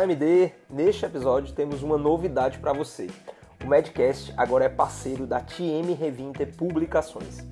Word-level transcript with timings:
Olá 0.00 0.06
MD, 0.06 0.50
neste 0.70 1.04
episódio 1.04 1.54
temos 1.54 1.82
uma 1.82 1.98
novidade 1.98 2.58
para 2.58 2.72
você. 2.72 3.06
O 3.62 3.66
Medcast 3.66 4.32
agora 4.34 4.64
é 4.64 4.68
parceiro 4.70 5.26
da 5.26 5.40
TM 5.40 5.92
Revinte 5.92 6.46
Publicações. 6.46 7.46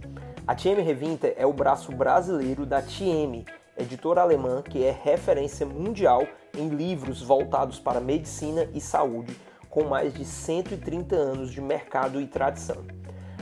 A 0.46 0.54
TM 0.54 0.80
Revinte 0.80 1.34
é 1.36 1.44
o 1.44 1.52
braço 1.52 1.92
brasileiro 1.92 2.64
da 2.64 2.80
TM, 2.80 3.44
editora 3.76 4.22
alemã 4.22 4.62
que 4.62 4.82
é 4.82 4.90
referência 4.90 5.66
mundial 5.66 6.26
em 6.56 6.70
livros 6.70 7.20
voltados 7.20 7.78
para 7.78 8.00
medicina 8.00 8.66
e 8.72 8.80
saúde, 8.80 9.38
com 9.68 9.84
mais 9.84 10.14
de 10.14 10.24
130 10.24 11.14
anos 11.14 11.52
de 11.52 11.60
mercado 11.60 12.18
e 12.18 12.26
tradição. 12.26 12.82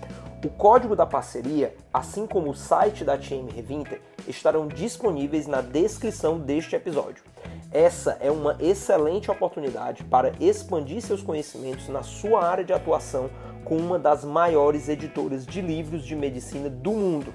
O 0.43 0.49
código 0.49 0.95
da 0.95 1.05
parceria, 1.05 1.75
assim 1.93 2.25
como 2.25 2.49
o 2.49 2.55
site 2.55 3.03
da 3.03 3.15
TM 3.15 3.51
Revinter, 3.51 4.01
estarão 4.27 4.67
disponíveis 4.67 5.45
na 5.45 5.61
descrição 5.61 6.39
deste 6.39 6.75
episódio. 6.75 7.23
Essa 7.71 8.17
é 8.19 8.31
uma 8.31 8.57
excelente 8.59 9.29
oportunidade 9.29 10.03
para 10.03 10.33
expandir 10.39 10.99
seus 10.99 11.21
conhecimentos 11.21 11.87
na 11.89 12.01
sua 12.01 12.43
área 12.43 12.63
de 12.63 12.73
atuação 12.73 13.29
com 13.63 13.77
uma 13.77 13.99
das 13.99 14.25
maiores 14.25 14.89
editoras 14.89 15.45
de 15.45 15.61
livros 15.61 16.03
de 16.03 16.15
medicina 16.15 16.71
do 16.71 16.91
mundo. 16.91 17.31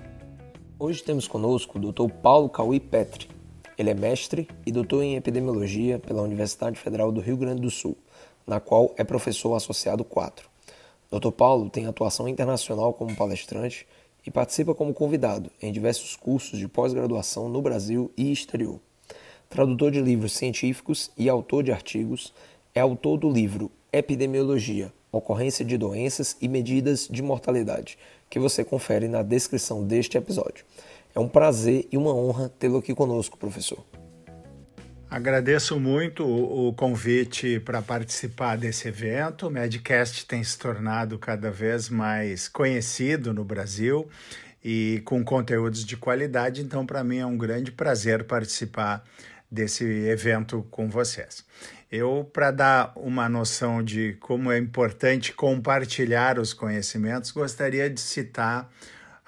Hoje 0.77 1.01
temos 1.01 1.29
conosco 1.29 1.79
o 1.79 1.93
Dr. 1.93 2.13
Paulo 2.21 2.49
Cauí 2.49 2.81
Petri. 2.81 3.29
Ele 3.79 3.91
é 3.91 3.95
mestre 3.95 4.49
e 4.67 4.73
doutor 4.73 5.05
em 5.05 5.15
epidemiologia 5.15 6.01
pela 6.01 6.23
Universidade 6.23 6.77
Federal 6.77 7.13
do 7.13 7.21
Rio 7.21 7.37
Grande 7.37 7.63
do 7.63 7.71
Sul, 7.71 7.97
na 8.45 8.59
qual 8.59 8.93
é 8.97 9.05
professor 9.05 9.55
associado 9.55 10.03
4. 10.03 10.56
Dr. 11.11 11.31
Paulo 11.31 11.71
tem 11.71 11.87
atuação 11.87 12.29
internacional 12.29 12.93
como 12.93 13.15
palestrante 13.15 13.87
e 14.27 14.31
participa 14.31 14.75
como 14.75 14.93
convidado 14.93 15.51
em 15.63 15.73
diversos 15.73 16.17
cursos 16.17 16.59
de 16.59 16.67
pós-graduação 16.67 17.49
no 17.49 17.63
Brasil 17.63 18.11
e 18.17 18.33
exterior 18.33 18.81
tradutor 19.49 19.91
de 19.91 20.01
livros 20.01 20.33
científicos 20.33 21.11
e 21.17 21.29
autor 21.29 21.63
de 21.63 21.73
artigos, 21.73 22.33
é 22.75 22.81
autor 22.81 23.19
do 23.19 23.31
livro 23.31 23.71
Epidemiologia, 23.93 24.93
Ocorrência 25.11 25.65
de 25.65 25.79
Doenças 25.79 26.37
e 26.41 26.49
Medidas 26.49 27.09
de 27.11 27.23
Mortalidade, 27.23 27.97
que 28.29 28.39
você 28.39 28.65
confere 28.65 29.09
na 29.09 29.23
descrição 29.23 29.85
deste 29.85 30.19
episódio. 30.19 30.65
É 31.15 31.21
um 31.21 31.29
prazer 31.29 31.87
e 31.91 31.97
uma 31.97 32.15
honra 32.15 32.53
tê-lo 32.59 32.79
aqui 32.79 32.95
conosco, 32.95 33.39
professor. 33.39 33.79
Agradeço 35.09 35.79
muito 35.79 36.27
o 36.27 36.73
convite 36.75 37.61
para 37.61 37.81
participar 37.81 38.57
desse 38.57 38.89
evento. 38.89 39.47
O 39.47 39.51
Medcast 39.51 40.27
tem 40.27 40.43
se 40.43 40.59
tornado 40.59 41.17
cada 41.17 41.49
vez 41.49 41.89
mais 41.89 42.49
conhecido 42.49 43.33
no 43.33 43.45
Brasil 43.45 44.09
e 44.65 45.01
com 45.05 45.25
conteúdos 45.25 45.85
de 45.85 45.97
qualidade, 45.97 46.61
então 46.61 46.85
para 46.85 47.05
mim 47.05 47.19
é 47.19 47.27
um 47.27 47.39
grande 47.39 47.71
prazer 47.71 48.25
participar 48.25 49.05
desse 49.49 49.85
evento 49.85 50.67
com 50.73 50.91
vocês. 50.91 51.45
Eu, 51.91 52.29
para 52.33 52.51
dar 52.51 52.93
uma 52.97 53.29
noção 53.29 53.85
de 53.85 54.15
como 54.15 54.51
é 54.51 54.59
importante 54.59 55.33
compartilhar 55.33 56.37
os 56.37 56.53
conhecimentos, 56.53 57.31
gostaria 57.31 57.89
de 57.89 58.01
citar 58.01 58.69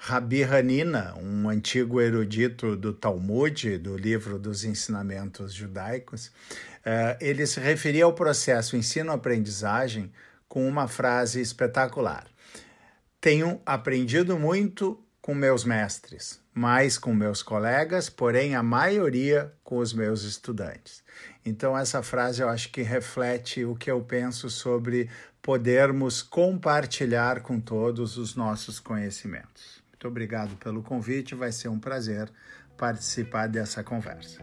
Rabi 0.01 0.45
Hanina, 0.45 1.13
um 1.17 1.49
antigo 1.49 1.99
erudito 1.99 2.73
do 2.77 2.93
Talmud, 2.93 3.77
do 3.79 3.97
livro 3.97 4.39
dos 4.39 4.63
ensinamentos 4.63 5.53
judaicos. 5.53 6.27
Uh, 6.27 7.19
ele 7.19 7.45
se 7.45 7.59
referia 7.59 8.05
ao 8.05 8.13
processo 8.13 8.77
ensino-aprendizagem 8.77 10.09
com 10.47 10.65
uma 10.65 10.87
frase 10.87 11.41
espetacular. 11.41 12.25
Tenho 13.19 13.61
aprendido 13.65 14.39
muito 14.39 14.97
com 15.21 15.35
meus 15.35 15.65
mestres, 15.65 16.39
mais 16.53 16.97
com 16.97 17.13
meus 17.13 17.43
colegas, 17.43 18.09
porém 18.09 18.55
a 18.55 18.63
maioria 18.63 19.53
com 19.65 19.79
os 19.79 19.93
meus 19.93 20.23
estudantes. 20.23 21.03
Então, 21.45 21.77
essa 21.77 22.01
frase 22.01 22.41
eu 22.41 22.47
acho 22.47 22.71
que 22.71 22.81
reflete 22.81 23.65
o 23.65 23.75
que 23.75 23.91
eu 23.91 24.01
penso 24.01 24.49
sobre 24.49 25.09
podermos 25.41 26.21
compartilhar 26.21 27.41
com 27.41 27.59
todos 27.59 28.17
os 28.17 28.33
nossos 28.33 28.79
conhecimentos. 28.79 29.78
Muito 29.99 30.07
obrigado 30.07 30.55
pelo 30.55 30.81
convite, 30.81 31.35
vai 31.35 31.51
ser 31.51 31.67
um 31.67 31.77
prazer 31.77 32.31
participar 32.77 33.49
dessa 33.49 33.83
conversa. 33.83 34.41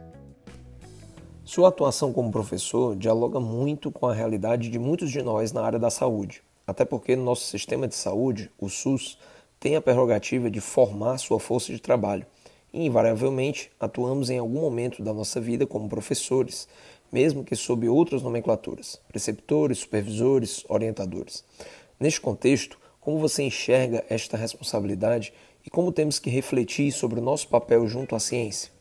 Sua 1.46 1.70
atuação 1.70 2.12
como 2.12 2.30
professor 2.30 2.94
dialoga 2.94 3.40
muito 3.40 3.90
com 3.90 4.06
a 4.06 4.12
realidade 4.12 4.68
de 4.68 4.78
muitos 4.78 5.10
de 5.10 5.22
nós 5.22 5.52
na 5.52 5.62
área 5.62 5.78
da 5.78 5.88
saúde, 5.88 6.42
até 6.66 6.84
porque 6.84 7.16
no 7.16 7.24
nosso 7.24 7.46
sistema 7.46 7.88
de 7.88 7.94
saúde, 7.94 8.50
o 8.58 8.68
SUS, 8.68 9.18
tem 9.58 9.76
a 9.76 9.80
prerrogativa 9.80 10.50
de 10.50 10.60
formar 10.60 11.16
sua 11.16 11.40
força 11.40 11.72
de 11.72 11.80
trabalho 11.80 12.26
e, 12.70 12.84
invariavelmente, 12.84 13.72
atuamos 13.80 14.28
em 14.28 14.36
algum 14.36 14.60
momento 14.60 15.02
da 15.02 15.14
nossa 15.14 15.40
vida 15.40 15.66
como 15.66 15.88
professores, 15.88 16.68
mesmo 17.10 17.42
que 17.42 17.56
sob 17.56 17.88
outras 17.88 18.20
nomenclaturas, 18.20 19.00
preceptores, 19.08 19.78
supervisores, 19.78 20.66
orientadores. 20.68 21.42
Neste 21.98 22.20
contexto, 22.20 22.78
como 23.06 23.20
você 23.20 23.44
enxerga 23.44 24.04
esta 24.10 24.36
responsabilidade 24.36 25.32
e 25.64 25.70
como 25.70 25.92
temos 25.92 26.18
que 26.18 26.28
refletir 26.28 26.90
sobre 26.90 27.20
o 27.20 27.22
nosso 27.22 27.46
papel 27.48 27.86
junto 27.86 28.16
à 28.16 28.18
ciência? 28.18 28.72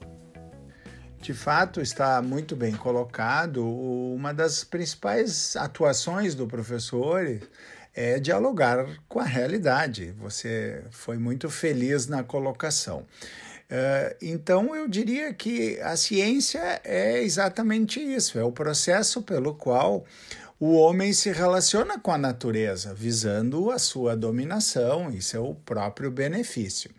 De 1.22 1.32
fato, 1.32 1.80
está 1.80 2.20
muito 2.24 2.56
bem 2.56 2.74
colocado. 2.74 3.64
Uma 3.64 4.34
das 4.34 4.64
principais 4.64 5.56
atuações 5.56 6.34
do 6.34 6.48
professor 6.48 7.40
é 7.94 8.20
dialogar 8.20 8.88
com 9.08 9.20
a 9.20 9.24
realidade. 9.24 10.12
Você 10.18 10.84
foi 10.90 11.20
muito 11.20 11.48
feliz 11.48 12.08
na 12.08 12.24
colocação. 12.24 13.02
Uh, 13.02 14.16
então, 14.20 14.76
eu 14.76 14.88
diria 14.88 15.32
que 15.36 15.80
a 15.82 15.96
ciência 15.96 16.82
é 16.84 17.22
exatamente 17.22 18.00
isso: 18.00 18.40
é 18.40 18.44
o 18.44 18.52
processo 18.52 19.22
pelo 19.22 19.54
qual 19.54 20.04
o 20.60 20.74
homem 20.74 21.12
se 21.12 21.32
relaciona 21.32 22.00
com 22.00 22.12
a 22.12 22.18
natureza, 22.18 22.94
visando 22.94 23.72
a 23.72 23.78
sua 23.78 24.16
dominação 24.16 25.12
e 25.12 25.22
seu 25.22 25.56
próprio 25.66 26.10
benefício. 26.10 26.90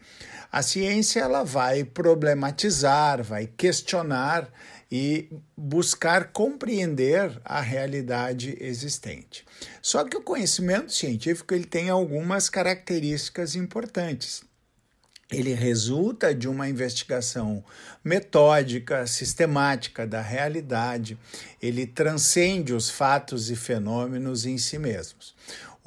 A 0.52 0.62
ciência 0.62 1.20
ela 1.20 1.42
vai 1.42 1.82
problematizar, 1.82 3.22
vai 3.22 3.46
questionar 3.46 4.48
e 4.90 5.28
buscar 5.56 6.32
compreender 6.32 7.40
a 7.44 7.60
realidade 7.60 8.56
existente. 8.60 9.44
Só 9.82 10.04
que 10.04 10.16
o 10.16 10.22
conhecimento 10.22 10.92
científico 10.92 11.52
ele 11.54 11.64
tem 11.64 11.90
algumas 11.90 12.48
características 12.48 13.56
importantes. 13.56 14.45
Ele 15.31 15.54
resulta 15.54 16.34
de 16.34 16.48
uma 16.48 16.69
investigação 16.69 17.65
metódica, 18.04 19.06
sistemática 19.06 20.06
da 20.06 20.21
realidade, 20.21 21.18
ele 21.60 21.86
transcende 21.86 22.72
os 22.72 22.89
fatos 22.89 23.50
e 23.50 23.56
fenômenos 23.56 24.47
em 24.47 24.56
si 24.56 24.78
mesmos 24.78 25.34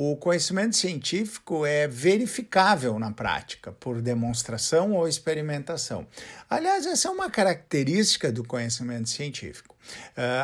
o 0.01 0.15
conhecimento 0.15 0.77
científico 0.77 1.65
é 1.65 1.85
verificável 1.85 2.97
na 2.97 3.11
prática, 3.11 3.73
por 3.73 4.01
demonstração 4.01 4.93
ou 4.93 5.05
experimentação. 5.05 6.07
Aliás, 6.49 6.85
essa 6.85 7.09
é 7.09 7.11
uma 7.11 7.29
característica 7.29 8.31
do 8.31 8.41
conhecimento 8.41 9.09
científico. 9.09 9.75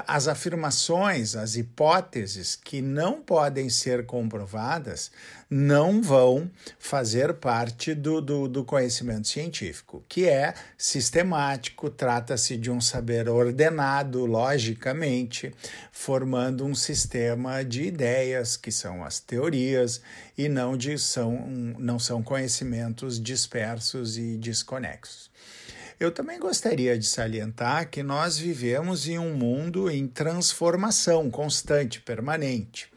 As 0.07 0.27
afirmações, 0.27 1.36
as 1.36 1.56
hipóteses 1.56 2.56
que 2.56 2.81
não 2.81 3.21
podem 3.21 3.69
ser 3.69 4.06
comprovadas 4.06 5.12
não 5.50 6.01
vão 6.01 6.50
fazer 6.80 7.36
parte 7.36 7.94
do, 7.94 8.19
do, 8.19 8.47
do 8.47 8.63
conhecimento 8.63 9.27
científico, 9.27 10.03
que 10.09 10.27
é 10.27 10.53
sistemático, 10.77 11.89
trata-se 11.89 12.57
de 12.57 12.71
um 12.71 12.81
saber 12.81 13.30
ordenado 13.30 14.25
logicamente, 14.25 15.53
formando 15.92 16.65
um 16.65 16.74
sistema 16.74 17.63
de 17.63 17.83
ideias, 17.83 18.57
que 18.57 18.71
são 18.71 19.03
as 19.03 19.19
teorias, 19.19 20.01
e 20.38 20.50
não, 20.50 20.75
de, 20.75 20.97
são, 20.97 21.47
não 21.77 22.00
são 22.00 22.24
conhecimentos 22.24 23.21
dispersos 23.21 24.18
e 24.18 24.38
desconexos. 24.38 25.30
Eu 25.97 26.12
também 26.12 26.38
gostaria 26.38 26.97
de 26.97 27.06
salientar 27.06 27.89
que 27.89 28.03
nós 28.03 28.38
vivemos 28.38 29.07
em 29.07 29.18
um 29.18 29.33
mundo 29.33 29.89
em 29.89 30.07
transformação 30.07 31.30
constante, 31.31 32.01
permanente. 32.01 32.89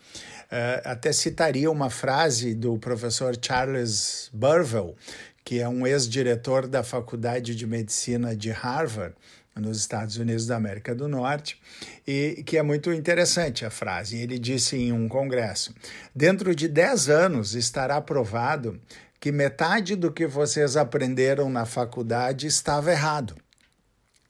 Uh, 0.51 0.83
até 0.83 1.13
citaria 1.13 1.71
uma 1.71 1.91
frase 1.91 2.55
do 2.55 2.77
professor 2.79 3.37
Charles 3.41 4.31
Burwell, 4.33 4.97
que 5.45 5.61
é 5.61 5.69
um 5.69 5.87
ex-diretor 5.87 6.67
da 6.67 6.83
Faculdade 6.83 7.55
de 7.55 7.67
Medicina 7.67 8.35
de 8.35 8.51
Harvard, 8.51 9.15
nos 9.55 9.79
Estados 9.79 10.17
Unidos 10.17 10.47
da 10.47 10.57
América 10.57 10.95
do 10.95 11.09
Norte, 11.09 11.61
e 12.07 12.43
que 12.47 12.57
é 12.57 12.63
muito 12.63 12.93
interessante 12.93 13.65
a 13.65 13.71
frase. 13.71 14.17
Ele 14.17 14.39
disse 14.39 14.77
em 14.77 14.93
um 14.93 15.09
congresso: 15.09 15.75
Dentro 16.15 16.55
de 16.55 16.69
10 16.69 17.09
anos 17.09 17.55
estará 17.55 18.01
provado 18.01 18.81
que 19.21 19.33
metade 19.33 19.97
do 19.97 20.13
que 20.13 20.27
vocês 20.27 20.77
aprenderam 20.77 21.51
na 21.51 21.67
faculdade 21.67 22.47
estava 22.47 22.91
errado. 22.91 23.35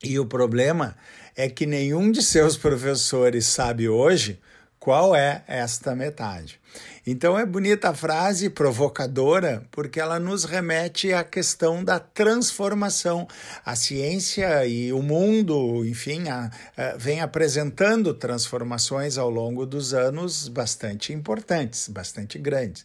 E 0.02 0.18
o 0.18 0.26
problema 0.26 0.96
é 1.36 1.48
que 1.48 1.66
nenhum 1.66 2.10
de 2.10 2.22
seus 2.22 2.56
professores 2.56 3.46
sabe 3.46 3.88
hoje 3.88 4.40
qual 4.78 5.14
é 5.14 5.42
esta 5.46 5.94
metade. 5.94 6.60
Então 7.10 7.38
é 7.38 7.46
bonita 7.46 7.88
a 7.88 7.94
frase, 7.94 8.50
provocadora, 8.50 9.64
porque 9.70 9.98
ela 9.98 10.20
nos 10.20 10.44
remete 10.44 11.10
à 11.10 11.24
questão 11.24 11.82
da 11.82 11.98
transformação. 11.98 13.26
A 13.64 13.74
ciência 13.74 14.66
e 14.66 14.92
o 14.92 15.02
mundo, 15.02 15.86
enfim, 15.86 16.28
a, 16.28 16.50
a, 16.76 16.98
vem 16.98 17.22
apresentando 17.22 18.12
transformações 18.12 19.16
ao 19.16 19.30
longo 19.30 19.64
dos 19.64 19.94
anos 19.94 20.48
bastante 20.48 21.10
importantes, 21.14 21.88
bastante 21.88 22.38
grandes. 22.38 22.84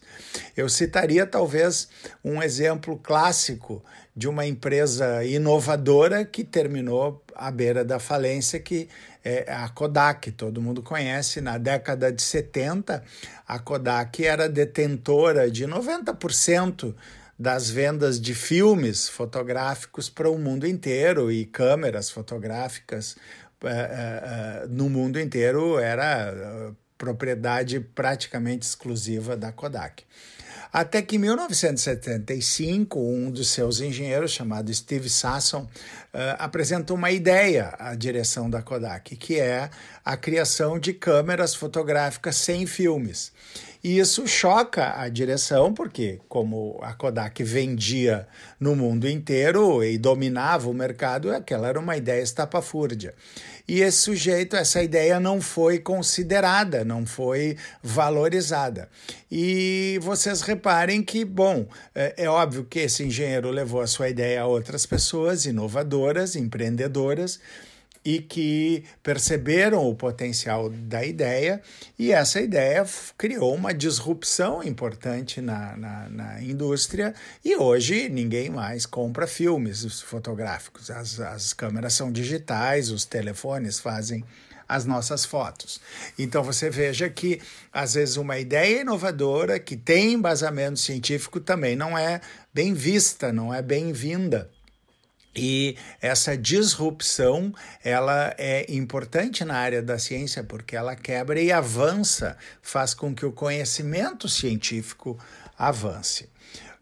Eu 0.56 0.70
citaria 0.70 1.26
talvez 1.26 1.90
um 2.24 2.42
exemplo 2.42 2.96
clássico 2.96 3.84
de 4.16 4.26
uma 4.26 4.46
empresa 4.46 5.22
inovadora 5.22 6.24
que 6.24 6.44
terminou 6.44 7.22
à 7.34 7.50
beira 7.50 7.84
da 7.84 7.98
falência, 7.98 8.60
que 8.60 8.88
é 9.24 9.50
a 9.50 9.68
Kodak, 9.70 10.30
todo 10.32 10.60
mundo 10.60 10.82
conhece. 10.82 11.40
Na 11.40 11.56
década 11.56 12.12
de 12.12 12.22
70, 12.22 13.02
a 13.48 13.58
Kodak 13.58 14.13
era 14.22 14.48
detentora 14.48 15.50
de 15.50 15.66
90% 15.66 16.94
das 17.38 17.70
vendas 17.70 18.20
de 18.20 18.34
filmes 18.34 19.08
fotográficos 19.08 20.10
para 20.10 20.30
o 20.30 20.38
mundo 20.38 20.66
inteiro 20.66 21.32
e 21.32 21.46
câmeras 21.46 22.10
fotográficas 22.10 23.16
uh, 23.62 23.66
uh, 23.66 24.68
no 24.68 24.90
mundo 24.90 25.18
inteiro 25.18 25.78
era 25.78 26.72
propriedade 26.96 27.80
praticamente 27.80 28.66
exclusiva 28.66 29.36
da 29.36 29.50
Kodak. 29.50 30.04
Até 30.72 31.02
que 31.02 31.14
em 31.14 31.20
1975, 31.20 32.98
um 32.98 33.30
dos 33.30 33.48
seus 33.50 33.80
engenheiros, 33.80 34.32
chamado 34.32 34.74
Steve 34.74 35.08
Sasson, 35.08 35.68
uh, 36.14 36.36
apresentou 36.38 36.96
uma 36.96 37.10
ideia 37.10 37.74
à 37.78 37.94
direção 37.94 38.48
da 38.48 38.62
Kodak, 38.62 39.16
que 39.16 39.38
é 39.38 39.68
a 40.04 40.16
criação 40.16 40.78
de 40.78 40.94
câmeras 40.94 41.54
fotográficas 41.54 42.36
sem 42.36 42.66
filmes. 42.66 43.32
E 43.82 43.98
isso 43.98 44.26
choca 44.26 44.98
a 44.98 45.10
direção, 45.10 45.74
porque, 45.74 46.18
como 46.26 46.78
a 46.80 46.94
Kodak 46.94 47.44
vendia 47.44 48.26
no 48.58 48.74
mundo 48.74 49.06
inteiro 49.06 49.84
e 49.84 49.98
dominava 49.98 50.70
o 50.70 50.72
mercado, 50.72 51.30
aquela 51.30 51.68
era 51.68 51.78
uma 51.78 51.94
ideia 51.94 52.22
estapafúrdia 52.22 53.12
e 53.66 53.80
esse 53.80 53.98
sujeito, 53.98 54.56
essa 54.56 54.82
ideia 54.82 55.18
não 55.18 55.40
foi 55.40 55.78
considerada, 55.78 56.84
não 56.84 57.06
foi 57.06 57.56
valorizada. 57.82 58.90
E 59.30 59.98
vocês 60.02 60.42
reparem 60.42 61.02
que, 61.02 61.24
bom, 61.24 61.66
é, 61.94 62.24
é 62.24 62.28
óbvio 62.28 62.64
que 62.64 62.80
esse 62.80 63.02
engenheiro 63.02 63.50
levou 63.50 63.80
a 63.80 63.86
sua 63.86 64.10
ideia 64.10 64.42
a 64.42 64.46
outras 64.46 64.84
pessoas 64.84 65.46
empreendedoras, 66.36 67.40
e 68.04 68.18
que 68.18 68.84
perceberam 69.02 69.88
o 69.88 69.94
potencial 69.94 70.68
da 70.68 71.02
ideia, 71.04 71.62
e 71.98 72.12
essa 72.12 72.38
ideia 72.38 72.84
criou 73.16 73.54
uma 73.54 73.72
disrupção 73.72 74.62
importante 74.62 75.40
na, 75.40 75.74
na, 75.76 76.08
na 76.10 76.42
indústria, 76.42 77.14
e 77.42 77.56
hoje 77.56 78.10
ninguém 78.10 78.50
mais 78.50 78.84
compra 78.84 79.26
filmes 79.26 80.02
fotográficos. 80.02 80.90
As, 80.90 81.18
as 81.18 81.54
câmeras 81.54 81.94
são 81.94 82.12
digitais, 82.12 82.90
os 82.90 83.06
telefones 83.06 83.80
fazem 83.80 84.22
as 84.68 84.84
nossas 84.84 85.24
fotos. 85.24 85.80
Então 86.18 86.42
você 86.42 86.68
veja 86.68 87.08
que 87.08 87.40
às 87.72 87.94
vezes 87.94 88.16
uma 88.16 88.38
ideia 88.38 88.80
inovadora 88.80 89.58
que 89.58 89.76
tem 89.76 90.12
embasamento 90.12 90.78
científico 90.78 91.40
também 91.40 91.76
não 91.76 91.96
é 91.96 92.20
bem 92.52 92.74
vista, 92.74 93.32
não 93.32 93.52
é 93.52 93.62
bem-vinda. 93.62 94.50
E 95.34 95.76
essa 96.00 96.36
disrupção, 96.36 97.52
ela 97.82 98.34
é 98.38 98.66
importante 98.72 99.44
na 99.44 99.56
área 99.56 99.82
da 99.82 99.98
ciência 99.98 100.44
porque 100.44 100.76
ela 100.76 100.94
quebra 100.94 101.40
e 101.40 101.50
avança, 101.50 102.36
faz 102.62 102.94
com 102.94 103.14
que 103.14 103.26
o 103.26 103.32
conhecimento 103.32 104.28
científico 104.28 105.18
avance. 105.58 106.28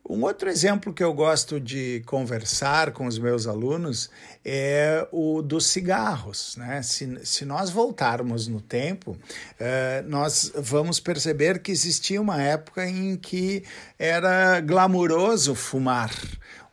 Um 0.09 0.25
outro 0.25 0.51
exemplo 0.51 0.93
que 0.93 1.03
eu 1.03 1.15
gosto 1.15 1.61
de 1.61 2.03
conversar 2.07 2.91
com 2.91 3.07
os 3.07 3.21
meus 3.21 3.47
alunos 3.47 4.11
é 4.45 5.07
o 5.13 5.41
dos 5.41 5.67
cigarros. 5.67 6.57
Né? 6.57 6.83
Se, 6.83 7.25
se 7.25 7.45
nós 7.45 7.71
voltarmos 7.71 8.49
no 8.49 8.61
tempo, 8.61 9.17
eh, 9.61 10.03
nós 10.09 10.53
vamos 10.57 10.99
perceber 10.99 11.61
que 11.61 11.71
existia 11.71 12.21
uma 12.21 12.43
época 12.43 12.85
em 12.85 13.17
que 13.17 13.63
era 13.97 14.61
glamuroso 14.61 15.55
fumar. 15.55 16.11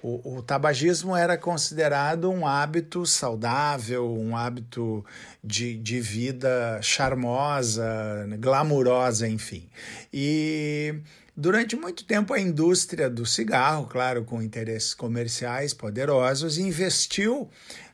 O, 0.02 0.38
o, 0.38 0.42
tabagismo 0.42 1.14
era 1.14 1.38
considerado 1.38 2.32
um 2.32 2.48
hábito 2.48 3.06
saudável, 3.06 4.10
um 4.10 4.36
hábito 4.36 5.04
de, 5.44 5.78
de 5.78 6.00
vida 6.00 6.80
charmosa, 6.82 8.26
glamurosa, 8.40 9.28
enfim. 9.28 9.68
E 10.14 11.02
durante 11.36 11.76
muito 11.76 12.06
tempo 12.06 12.34
a 12.34 12.40
indústria 12.40 13.10
do 13.10 13.26
cigarro, 13.26 13.88
claro, 13.88 14.24
com 14.24 14.42
interesses 14.42 14.94
comerciais 14.94 15.74
poderosos, 15.74 16.58
investiu 16.58 17.50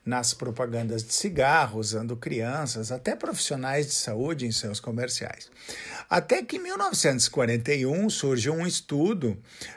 nas 0.06 0.34
propagandas 0.34 1.04
de 1.04 1.14
cigarro, 1.14 1.80
usando 1.80 2.16
crianças, 2.16 2.92
até 2.92 3.16
profissionais 3.16 3.88
de 3.88 3.94
saúde 3.94 4.46
em 4.46 4.52
seus 4.52 4.80
comerciais. 4.80 5.50
Até 6.08 6.44
que 6.44 6.58
em 6.58 6.60
1941 6.60 8.10
surge 8.12 8.50
um 8.50 8.68
estudo 8.68 9.36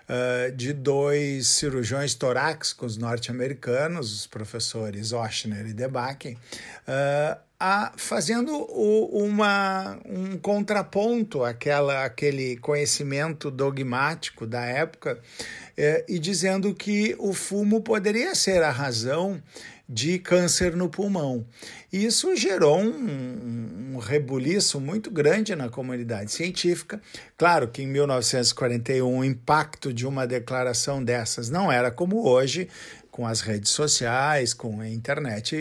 uh, 0.08 0.52
de 0.54 0.74
dois 0.74 1.48
cirurgiões 1.48 2.14
torácicos 2.14 2.98
norte-americanos, 2.98 4.12
os 4.12 4.26
professores 4.26 5.12
Oshner 5.12 5.66
e 5.66 5.72
Debaken, 5.72 6.34
uh, 6.34 7.48
a, 7.60 7.92
fazendo 7.96 8.52
o, 8.52 9.24
uma, 9.24 9.98
um 10.04 10.38
contraponto 10.38 11.42
àquela, 11.42 12.04
àquele 12.04 12.56
conhecimento 12.58 13.50
dogmático 13.50 14.46
da 14.46 14.64
época 14.64 15.18
eh, 15.76 16.04
e 16.08 16.20
dizendo 16.20 16.72
que 16.72 17.16
o 17.18 17.32
fumo 17.32 17.80
poderia 17.80 18.34
ser 18.36 18.62
a 18.62 18.70
razão 18.70 19.42
de 19.88 20.18
câncer 20.18 20.76
no 20.76 20.88
pulmão. 20.88 21.46
E 21.90 22.04
isso 22.04 22.36
gerou 22.36 22.78
um, 22.78 23.94
um 23.94 23.98
rebuliço 23.98 24.78
muito 24.78 25.10
grande 25.10 25.56
na 25.56 25.70
comunidade 25.70 26.30
científica. 26.30 27.00
Claro 27.38 27.68
que 27.68 27.82
em 27.82 27.86
1941 27.86 29.18
o 29.18 29.24
impacto 29.24 29.92
de 29.92 30.06
uma 30.06 30.26
declaração 30.26 31.02
dessas 31.02 31.48
não 31.48 31.72
era 31.72 31.90
como 31.90 32.28
hoje, 32.28 32.68
com 33.18 33.26
as 33.26 33.40
redes 33.40 33.72
sociais, 33.72 34.54
com 34.54 34.80
a 34.80 34.88
internet, 34.88 35.56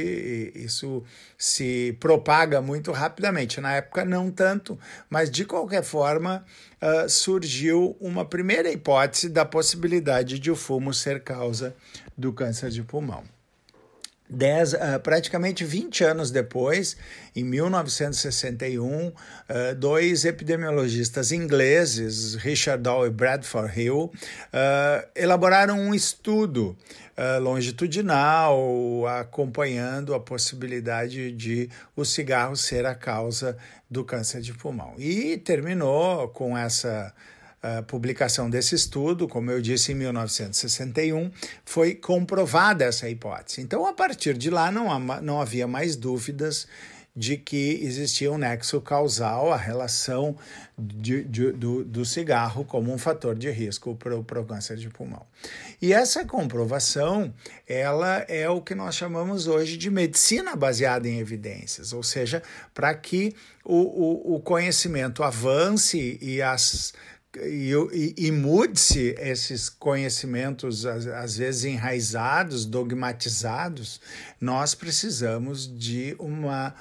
isso 0.53 1.03
se 1.35 1.97
propaga 1.99 2.61
muito 2.61 2.91
rapidamente. 2.91 3.59
Na 3.59 3.73
época, 3.73 4.05
não 4.05 4.29
tanto, 4.29 4.77
mas 5.09 5.31
de 5.31 5.43
qualquer 5.43 5.83
forma, 5.83 6.45
uh, 6.79 7.09
surgiu 7.09 7.97
uma 7.99 8.23
primeira 8.23 8.71
hipótese 8.71 9.27
da 9.27 9.43
possibilidade 9.43 10.37
de 10.37 10.51
o 10.51 10.55
fumo 10.55 10.93
ser 10.93 11.23
causa 11.23 11.75
do 12.15 12.31
câncer 12.31 12.69
de 12.69 12.83
pulmão. 12.83 13.23
Uh, 14.29 14.99
praticamente 14.99 15.63
20 15.63 16.03
anos 16.03 16.31
depois, 16.31 16.97
em 17.33 17.45
1961, 17.45 19.07
uh, 19.07 19.13
dois 19.77 20.25
epidemiologistas 20.25 21.31
ingleses, 21.31 22.35
Richard 22.35 22.83
Dow 22.83 23.07
e 23.07 23.09
Bradford 23.09 23.79
Hill, 23.79 24.11
uh, 24.11 25.07
elaboraram 25.15 25.79
um 25.79 25.95
estudo 25.95 26.75
longitudinal 27.41 29.07
acompanhando 29.07 30.13
a 30.13 30.19
possibilidade 30.19 31.31
de 31.31 31.67
o 31.95 32.05
cigarro 32.05 32.55
ser 32.55 32.85
a 32.85 32.93
causa 32.93 33.57
do 33.89 34.05
câncer 34.05 34.39
de 34.39 34.53
pulmão. 34.53 34.93
E 34.99 35.35
terminou 35.39 36.27
com 36.27 36.55
essa 36.55 37.11
a 37.61 37.81
publicação 37.81 38.49
desse 38.49 38.75
estudo, 38.75 39.27
como 39.27 39.49
eu 39.49 39.61
disse, 39.61 39.91
em 39.91 39.95
1961, 39.95 41.31
foi 41.65 41.95
comprovada 41.95 42.85
essa 42.85 43.09
hipótese. 43.09 43.61
Então, 43.61 43.85
a 43.85 43.93
partir 43.93 44.37
de 44.37 44.49
lá, 44.49 44.71
não, 44.71 44.91
há, 44.91 45.21
não 45.21 45.41
havia 45.41 45.67
mais 45.67 45.95
dúvidas 45.95 46.67
de 47.17 47.35
que 47.35 47.79
existia 47.81 48.31
um 48.31 48.37
nexo 48.37 48.79
causal, 48.79 49.51
a 49.51 49.57
relação 49.57 50.37
de, 50.77 51.23
de, 51.23 51.51
do, 51.51 51.83
do, 51.83 52.05
cigarro 52.05 52.63
como 52.63 52.93
um 52.93 52.97
fator 52.99 53.33
de 53.33 53.49
risco 53.49 53.95
para 53.95 54.15
o 54.15 54.45
câncer 54.45 54.77
de 54.77 54.87
pulmão. 54.87 55.25
E 55.81 55.93
essa 55.93 56.23
comprovação, 56.23 57.33
ela 57.67 58.23
é 58.27 58.47
o 58.47 58.61
que 58.61 58.75
nós 58.75 58.93
chamamos 58.93 59.47
hoje 59.47 59.77
de 59.77 59.89
medicina 59.89 60.55
baseada 60.55 61.09
em 61.09 61.17
evidências, 61.17 61.91
ou 61.91 62.03
seja, 62.03 62.43
para 62.71 62.93
que 62.93 63.35
o, 63.65 63.75
o, 63.75 64.35
o 64.35 64.39
conhecimento 64.39 65.23
avance 65.23 66.19
e 66.21 66.39
as 66.39 66.93
e, 67.45 68.15
e, 68.17 68.31
mude-se 68.31 69.15
esses 69.17 69.69
conhecimentos, 69.69 70.85
às, 70.85 71.37
vezes 71.37 71.65
enraizados, 71.65 72.65
dogmatizados, 72.65 73.99
nós 74.39 74.73
precisamos 74.73 75.67
de 75.67 76.15
uma 76.19 76.73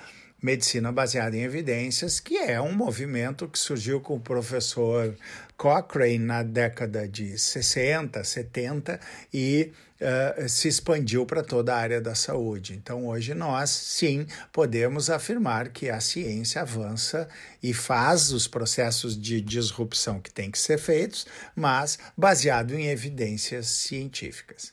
medicina 0.42 0.92
baseada 0.92 1.36
em 1.36 1.42
evidências, 1.42 2.20
que 2.20 2.36
é 2.36 2.60
um 2.60 2.72
movimento 2.72 3.48
que 3.48 3.58
surgiu 3.58 4.00
com 4.00 4.16
o 4.16 4.20
professor 4.20 5.14
Cochrane 5.56 6.18
na 6.18 6.42
década 6.42 7.08
de 7.08 7.38
60, 7.38 8.22
70 8.22 9.00
e 9.32 9.72
uh, 10.00 10.48
se 10.48 10.68
expandiu 10.68 11.24
para 11.24 11.42
toda 11.42 11.74
a 11.74 11.78
área 11.78 12.00
da 12.00 12.14
saúde. 12.14 12.74
Então, 12.74 13.06
hoje 13.06 13.34
nós, 13.34 13.70
sim, 13.70 14.26
podemos 14.52 15.08
afirmar 15.08 15.70
que 15.70 15.88
a 15.88 16.00
ciência 16.00 16.60
avança 16.60 17.28
e 17.62 17.72
faz 17.72 18.30
os 18.32 18.46
processos 18.46 19.18
de 19.18 19.40
disrupção 19.40 20.20
que 20.20 20.30
têm 20.30 20.50
que 20.50 20.58
ser 20.58 20.78
feitos, 20.78 21.26
mas 21.54 21.98
baseado 22.16 22.74
em 22.74 22.88
evidências 22.88 23.68
científicas. 23.68 24.72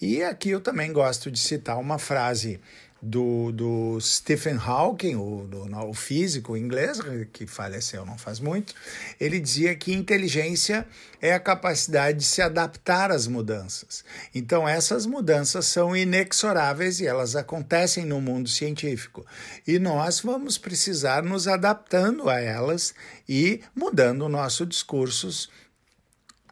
E 0.00 0.22
aqui 0.22 0.50
eu 0.50 0.60
também 0.60 0.92
gosto 0.92 1.30
de 1.30 1.38
citar 1.38 1.78
uma 1.78 1.98
frase 1.98 2.58
do, 3.02 3.50
do 3.52 4.00
Stephen 4.00 4.56
Hawking, 4.56 5.16
o, 5.16 5.46
do, 5.46 5.88
o 5.88 5.94
físico 5.94 6.56
inglês, 6.56 6.98
que 7.32 7.46
faleceu 7.46 8.04
não 8.04 8.18
faz 8.18 8.40
muito, 8.40 8.74
ele 9.18 9.40
dizia 9.40 9.74
que 9.74 9.92
inteligência 9.92 10.86
é 11.20 11.32
a 11.32 11.40
capacidade 11.40 12.18
de 12.18 12.24
se 12.24 12.42
adaptar 12.42 13.10
às 13.10 13.26
mudanças. 13.26 14.04
Então, 14.34 14.68
essas 14.68 15.06
mudanças 15.06 15.66
são 15.66 15.96
inexoráveis 15.96 17.00
e 17.00 17.06
elas 17.06 17.36
acontecem 17.36 18.04
no 18.04 18.20
mundo 18.20 18.48
científico. 18.48 19.24
E 19.66 19.78
nós 19.78 20.20
vamos 20.20 20.58
precisar 20.58 21.22
nos 21.22 21.48
adaptando 21.48 22.28
a 22.28 22.40
elas 22.40 22.94
e 23.28 23.60
mudando 23.74 24.28
nossos 24.28 24.68
discursos 24.68 25.48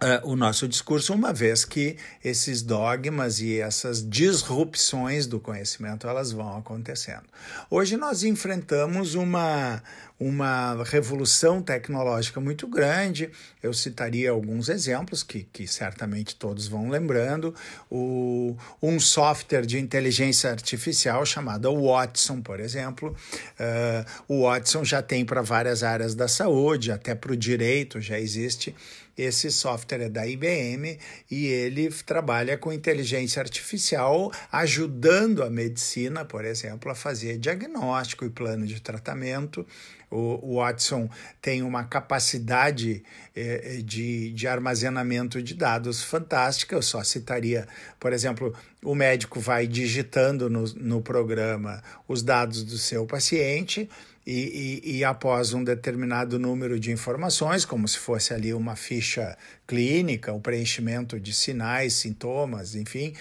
Uh, 0.00 0.30
o 0.30 0.36
nosso 0.36 0.68
discurso, 0.68 1.12
uma 1.12 1.32
vez 1.32 1.64
que 1.64 1.96
esses 2.24 2.62
dogmas 2.62 3.40
e 3.40 3.58
essas 3.58 4.08
disrupções 4.08 5.26
do 5.26 5.40
conhecimento 5.40 6.06
elas 6.06 6.30
vão 6.30 6.56
acontecendo. 6.56 7.24
Hoje 7.68 7.96
nós 7.96 8.22
enfrentamos 8.22 9.16
uma, 9.16 9.82
uma 10.20 10.84
revolução 10.84 11.60
tecnológica 11.60 12.40
muito 12.40 12.68
grande. 12.68 13.28
Eu 13.60 13.74
citaria 13.74 14.30
alguns 14.30 14.68
exemplos 14.68 15.24
que, 15.24 15.42
que 15.52 15.66
certamente 15.66 16.36
todos 16.36 16.68
vão 16.68 16.88
lembrando. 16.88 17.52
O, 17.90 18.56
um 18.80 19.00
software 19.00 19.66
de 19.66 19.80
inteligência 19.80 20.48
artificial 20.48 21.26
chamado 21.26 21.74
Watson, 21.74 22.40
por 22.40 22.60
exemplo. 22.60 23.16
Uh, 23.58 24.06
o 24.28 24.42
Watson 24.44 24.84
já 24.84 25.02
tem 25.02 25.24
para 25.24 25.42
várias 25.42 25.82
áreas 25.82 26.14
da 26.14 26.28
saúde, 26.28 26.92
até 26.92 27.16
para 27.16 27.32
o 27.32 27.36
direito 27.36 28.00
já 28.00 28.16
existe 28.16 28.72
esse 29.18 29.50
software 29.50 30.02
é 30.02 30.08
da 30.08 30.24
IBM 30.24 30.96
e 31.28 31.46
ele 31.46 31.90
trabalha 32.06 32.56
com 32.56 32.72
inteligência 32.72 33.42
artificial, 33.42 34.30
ajudando 34.52 35.42
a 35.42 35.50
medicina, 35.50 36.24
por 36.24 36.44
exemplo, 36.44 36.90
a 36.90 36.94
fazer 36.94 37.36
diagnóstico 37.36 38.24
e 38.24 38.30
plano 38.30 38.64
de 38.64 38.80
tratamento. 38.80 39.66
O, 40.10 40.56
Watson 40.56 41.10
tem 41.42 41.62
uma 41.62 41.84
capacidade 41.84 43.02
eh, 43.36 43.82
de, 43.84 44.32
de 44.32 44.48
armazenamento 44.48 45.42
de 45.42 45.54
dados 45.54 46.02
fantástica. 46.02 46.74
Eu 46.74 46.80
só 46.80 47.04
citaria, 47.04 47.68
por 48.00 48.14
exemplo, 48.14 48.54
o 48.82 48.94
médico 48.94 49.38
vai 49.38 49.66
digitando 49.66 50.48
no, 50.48 50.64
no 50.76 51.02
programa 51.02 51.82
os 52.06 52.22
dados 52.22 52.64
do 52.64 52.78
seu 52.78 53.04
paciente 53.04 53.88
e, 54.30 54.82
e, 54.84 54.98
e, 54.98 55.04
após 55.04 55.54
um 55.54 55.64
determinado 55.64 56.38
número 56.38 56.78
de 56.78 56.92
informações, 56.92 57.64
como 57.64 57.88
se 57.88 57.96
fosse 57.96 58.34
ali 58.34 58.52
uma 58.52 58.76
ficha 58.76 59.34
clínica, 59.66 60.34
o 60.34 60.38
preenchimento 60.38 61.18
de 61.18 61.32
sinais, 61.32 61.94
sintomas, 61.94 62.74
enfim, 62.74 63.14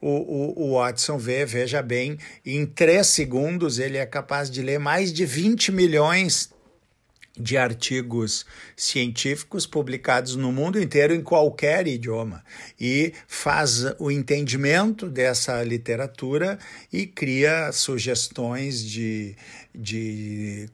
o, 0.00 0.08
o, 0.08 0.68
o 0.68 0.74
Watson 0.74 1.18
vê, 1.18 1.44
veja 1.44 1.82
bem, 1.82 2.16
em 2.46 2.64
três 2.64 3.08
segundos 3.08 3.80
ele 3.80 3.98
é 3.98 4.06
capaz 4.06 4.48
de 4.48 4.62
ler 4.62 4.78
mais 4.78 5.12
de 5.12 5.26
20 5.26 5.72
milhões 5.72 6.52
de 7.38 7.56
artigos 7.56 8.44
científicos 8.76 9.66
publicados 9.66 10.36
no 10.36 10.52
mundo 10.52 10.80
inteiro 10.80 11.14
em 11.14 11.22
qualquer 11.22 11.86
idioma. 11.86 12.44
E 12.78 13.12
faz 13.26 13.84
o 13.98 14.10
entendimento 14.10 15.08
dessa 15.08 15.62
literatura 15.62 16.58
e 16.92 17.06
cria 17.06 17.72
sugestões 17.72 18.84
de, 18.84 19.34
de 19.74 20.68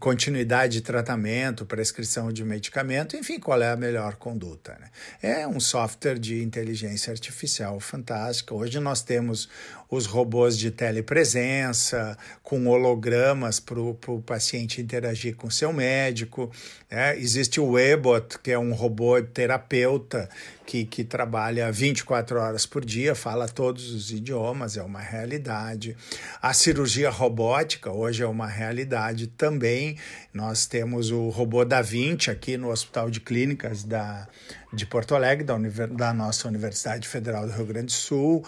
continuidade 0.00 0.74
de 0.74 0.80
tratamento, 0.80 1.66
prescrição 1.66 2.32
de 2.32 2.44
medicamento, 2.44 3.14
enfim, 3.14 3.38
qual 3.38 3.60
é 3.60 3.70
a 3.70 3.76
melhor 3.76 4.16
conduta. 4.16 4.78
Né? 4.80 4.88
É 5.22 5.46
um 5.46 5.60
software 5.60 6.18
de 6.18 6.42
inteligência 6.42 7.10
artificial 7.10 7.78
fantástico. 7.78 8.54
Hoje 8.54 8.80
nós 8.80 9.02
temos 9.02 9.48
os 9.90 10.06
robôs 10.06 10.58
de 10.58 10.70
telepresença, 10.70 12.16
com 12.42 12.66
hologramas 12.66 13.60
para 13.60 13.78
o 13.78 14.22
paciente 14.24 14.80
interagir 14.80 15.36
com 15.36 15.48
seu 15.48 15.72
médico. 15.72 16.50
É, 16.90 17.16
existe 17.16 17.60
o 17.60 17.72
Webot, 17.72 18.38
que 18.42 18.50
é 18.50 18.58
um 18.58 18.72
robô 18.72 19.20
terapeuta 19.22 20.28
que, 20.64 20.84
que 20.84 21.04
trabalha 21.04 21.70
24 21.70 22.40
horas 22.40 22.66
por 22.66 22.84
dia, 22.84 23.14
fala 23.14 23.48
todos 23.48 23.92
os 23.92 24.10
idiomas, 24.10 24.76
é 24.76 24.82
uma 24.82 25.00
realidade. 25.00 25.96
A 26.42 26.52
cirurgia 26.52 27.08
robótica 27.08 27.92
hoje 27.92 28.05
é 28.22 28.26
uma 28.26 28.46
realidade 28.46 29.26
também. 29.26 29.96
Nós 30.32 30.66
temos 30.66 31.10
o 31.10 31.28
robô 31.28 31.64
Da 31.64 31.82
Vinci 31.82 32.30
aqui 32.30 32.56
no 32.56 32.70
Hospital 32.70 33.10
de 33.10 33.20
Clínicas 33.20 33.82
da, 33.82 34.28
de 34.72 34.86
Porto 34.86 35.14
Alegre, 35.14 35.44
da, 35.44 35.56
da 35.86 36.14
nossa 36.14 36.46
Universidade 36.46 37.08
Federal 37.08 37.46
do 37.46 37.52
Rio 37.52 37.66
Grande 37.66 37.86
do 37.86 37.92
Sul. 37.92 38.44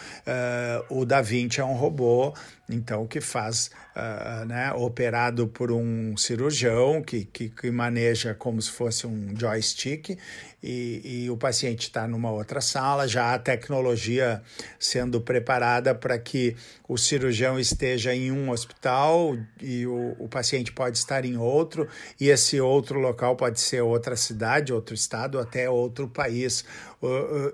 Uh, 0.90 1.00
o 1.00 1.04
Da 1.04 1.20
Vinci 1.20 1.60
é 1.60 1.64
um 1.64 1.74
robô 1.74 2.34
então 2.70 3.06
que 3.06 3.20
faz 3.20 3.70
uh, 3.96 4.44
né, 4.44 4.72
operado 4.74 5.48
por 5.48 5.72
um 5.72 6.16
cirurgião 6.16 7.02
que, 7.02 7.24
que, 7.24 7.48
que, 7.48 7.70
maneja 7.70 8.34
como 8.34 8.60
se 8.60 8.70
fosse 8.70 9.06
um 9.06 9.34
joystick 9.34 10.18
e, 10.62 11.24
e 11.24 11.30
o 11.30 11.36
paciente 11.36 11.82
está 11.82 12.08
numa 12.08 12.30
outra 12.30 12.60
sala, 12.60 13.06
já 13.06 13.32
a 13.32 13.38
tecnologia 13.38 14.42
sendo 14.78 15.20
preparada 15.20 15.94
para 15.94 16.18
que 16.18 16.56
o 16.88 16.96
cirurgião 16.96 17.60
esteja 17.60 18.14
em 18.14 18.32
um 18.32 18.50
hospital 18.50 19.36
e 19.60 19.86
o, 19.86 20.16
o 20.18 20.28
paciente 20.28 20.72
pode 20.72 20.98
estar 20.98 21.24
em 21.24 21.36
outro, 21.36 21.86
e 22.20 22.28
esse 22.28 22.60
outro 22.60 22.98
local 22.98 23.36
pode 23.36 23.60
ser 23.60 23.82
outra 23.82 24.16
cidade, 24.16 24.72
outro 24.72 24.94
estado, 24.94 25.38
até 25.38 25.70
outro 25.70 26.08
país. 26.08 26.64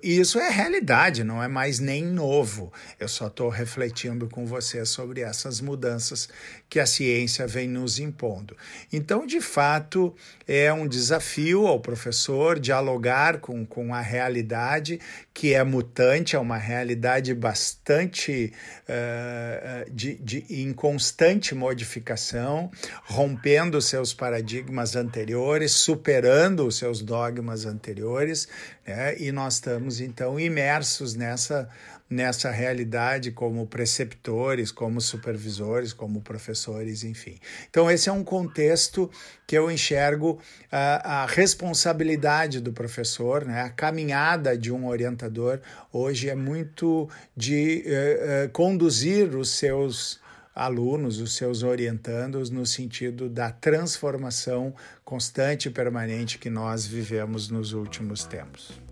E 0.02 0.18
isso 0.18 0.38
é 0.38 0.48
realidade, 0.48 1.22
não 1.22 1.42
é 1.42 1.48
mais 1.48 1.78
nem 1.78 2.02
novo. 2.02 2.72
Eu 2.98 3.08
só 3.08 3.26
estou 3.26 3.50
refletindo 3.50 4.26
com 4.28 4.46
você 4.46 4.86
sobre 4.86 5.20
essas 5.20 5.60
mudanças 5.60 6.28
que 6.70 6.80
a 6.80 6.86
ciência 6.86 7.46
vem 7.46 7.68
nos 7.68 7.98
impondo. 7.98 8.56
Então, 8.90 9.26
de 9.26 9.42
fato, 9.42 10.14
é 10.46 10.72
um 10.72 10.88
desafio 10.88 11.66
ao 11.66 11.78
professor 11.80 12.58
dialogar 12.58 12.93
com, 13.40 13.64
com 13.64 13.94
a 13.94 14.00
realidade, 14.00 15.00
que 15.32 15.54
é 15.54 15.62
mutante, 15.62 16.36
é 16.36 16.38
uma 16.38 16.56
realidade 16.56 17.34
bastante 17.34 18.52
uh, 18.88 19.90
de, 19.90 20.14
de, 20.16 20.44
em 20.48 20.72
constante 20.72 21.54
modificação, 21.54 22.70
rompendo 23.04 23.80
seus 23.80 24.14
paradigmas 24.14 24.96
anteriores, 24.96 25.72
superando 25.72 26.66
os 26.66 26.76
seus 26.76 27.00
dogmas 27.00 27.66
anteriores, 27.66 28.48
né? 28.86 29.16
e 29.18 29.32
nós 29.32 29.54
estamos 29.54 30.00
então 30.00 30.38
imersos 30.38 31.14
nessa 31.14 31.68
nessa 32.08 32.50
realidade 32.50 33.30
como 33.30 33.66
preceptores, 33.66 34.70
como 34.70 35.00
supervisores, 35.00 35.92
como 35.92 36.20
professores, 36.20 37.02
enfim. 37.02 37.38
Então, 37.68 37.90
esse 37.90 38.08
é 38.08 38.12
um 38.12 38.22
contexto 38.22 39.10
que 39.46 39.56
eu 39.56 39.70
enxergo 39.70 40.38
a, 40.70 41.22
a 41.22 41.26
responsabilidade 41.26 42.60
do 42.60 42.72
professor, 42.72 43.44
né? 43.44 43.62
a 43.62 43.70
caminhada 43.70 44.56
de 44.56 44.70
um 44.70 44.86
orientador 44.86 45.60
hoje 45.92 46.28
é 46.28 46.34
muito 46.34 47.08
de 47.36 47.84
uh, 47.86 48.46
uh, 48.46 48.48
conduzir 48.50 49.34
os 49.34 49.50
seus 49.50 50.22
alunos, 50.54 51.18
os 51.18 51.34
seus 51.34 51.62
orientandos, 51.62 52.48
no 52.48 52.64
sentido 52.64 53.28
da 53.28 53.50
transformação 53.50 54.72
constante 55.04 55.68
e 55.68 55.70
permanente 55.70 56.38
que 56.38 56.48
nós 56.48 56.86
vivemos 56.86 57.48
nos 57.48 57.72
últimos 57.72 58.24
tempos. 58.24 58.83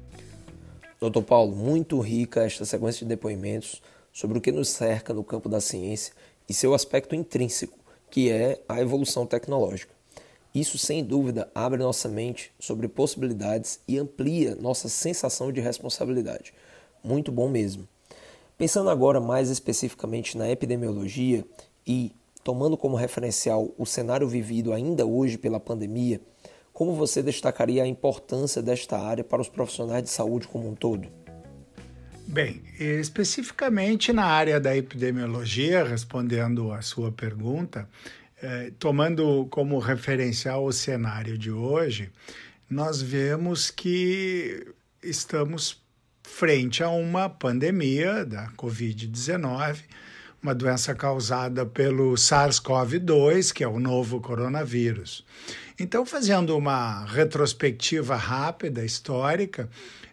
Doutor 1.03 1.25
Paulo, 1.25 1.57
muito 1.57 1.99
rica 1.99 2.45
esta 2.45 2.65
sequência 2.65 3.01
de 3.01 3.09
depoimentos 3.09 3.83
sobre 4.13 4.39
o 4.39 4.41
que 4.41 4.53
nos 4.53 4.69
cerca 4.69 5.13
no 5.13 5.25
campo 5.25 5.49
da 5.49 5.61
ciência 5.61 6.15
e 6.49 6.55
seu 6.55 6.75
aspecto 6.75 7.13
intrínseco, 7.13 7.77
que 8.09 8.31
é 8.31 8.63
a 8.69 8.81
evolução 8.81 9.27
tecnológica. 9.27 9.93
Isso, 10.55 10.79
sem 10.79 11.03
dúvida, 11.03 11.51
abre 11.57 11.83
nossa 11.83 12.09
mente 12.09 12.53
sobre 12.57 12.87
possibilidades 12.87 13.81
e 13.89 13.99
amplia 13.99 14.55
nossa 14.55 14.89
sensação 14.89 15.51
de 15.51 15.61
responsabilidade. 15.61 16.55
Muito 17.03 17.33
bom 17.33 17.49
mesmo. 17.49 17.89
Pensando 18.57 18.89
agora 18.89 19.21
mais 19.21 19.51
especificamente 19.51 20.39
na 20.39 20.49
epidemiologia 20.49 21.45
e 21.85 22.13
tomando 22.45 22.77
como 22.77 22.95
referencial 22.95 23.75
o 23.77 23.85
cenário 23.85 24.29
vivido 24.29 24.73
ainda 24.73 25.05
hoje 25.05 25.37
pela 25.37 25.59
pandemia, 25.59 26.21
como 26.73 26.95
você 26.95 27.23
destacaria 27.23 27.83
a 27.83 27.87
importância 27.87 28.62
desta 28.62 28.99
área 28.99 29.23
para 29.23 29.41
os 29.41 29.49
profissionais 29.49 30.02
de 30.02 30.11
saúde 30.11 30.49
como 30.49 30.71
um 30.71 30.75
todo? 30.75 31.09
Bem, 32.26 32.62
especificamente 32.79 34.12
na 34.12 34.25
área 34.25 34.59
da 34.59 34.75
epidemiologia, 34.76 35.85
respondendo 35.85 36.73
à 36.73 36.81
sua 36.81 37.12
pergunta, 37.12 37.88
eh, 38.43 38.73
tomando 38.79 39.47
como 39.50 39.79
referencial 39.79 40.64
o 40.64 40.73
cenário 40.73 41.37
de 41.37 41.50
hoje, 41.50 42.11
nós 42.71 43.02
vemos 43.02 43.71
que 43.71 44.67
estamos 45.02 45.83
frente 46.23 46.83
a 46.83 46.88
uma 46.88 47.29
pandemia 47.29 48.25
da 48.25 48.49
Covid-19, 48.52 49.81
uma 50.43 50.55
doença 50.55 50.93
causada 50.95 51.65
pelo 51.65 52.15
SARS-CoV-2, 52.15 53.53
que 53.53 53.63
é 53.63 53.69
o 53.69 53.79
novo 53.79 54.21
coronavírus. 54.21 55.25
Então, 55.79 56.05
fazendo 56.05 56.57
uma 56.57 57.05
retrospectiva 57.05 58.17
rápida, 58.17 58.85
histórica, 58.85 59.71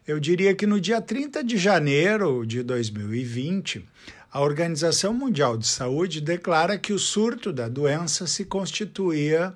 eu 0.07 0.19
diria 0.19 0.53
que 0.53 0.67
no 0.67 0.79
dia 0.79 1.01
30 1.01 1.43
de 1.43 1.57
janeiro 1.57 2.45
de 2.45 2.61
2020, 2.61 3.83
a 4.31 4.39
Organização 4.39 5.13
Mundial 5.13 5.57
de 5.57 5.67
Saúde 5.67 6.21
declara 6.21 6.77
que 6.77 6.93
o 6.93 6.99
surto 6.99 7.51
da 7.51 7.67
doença 7.67 8.27
se 8.27 8.45
constituía 8.45 9.53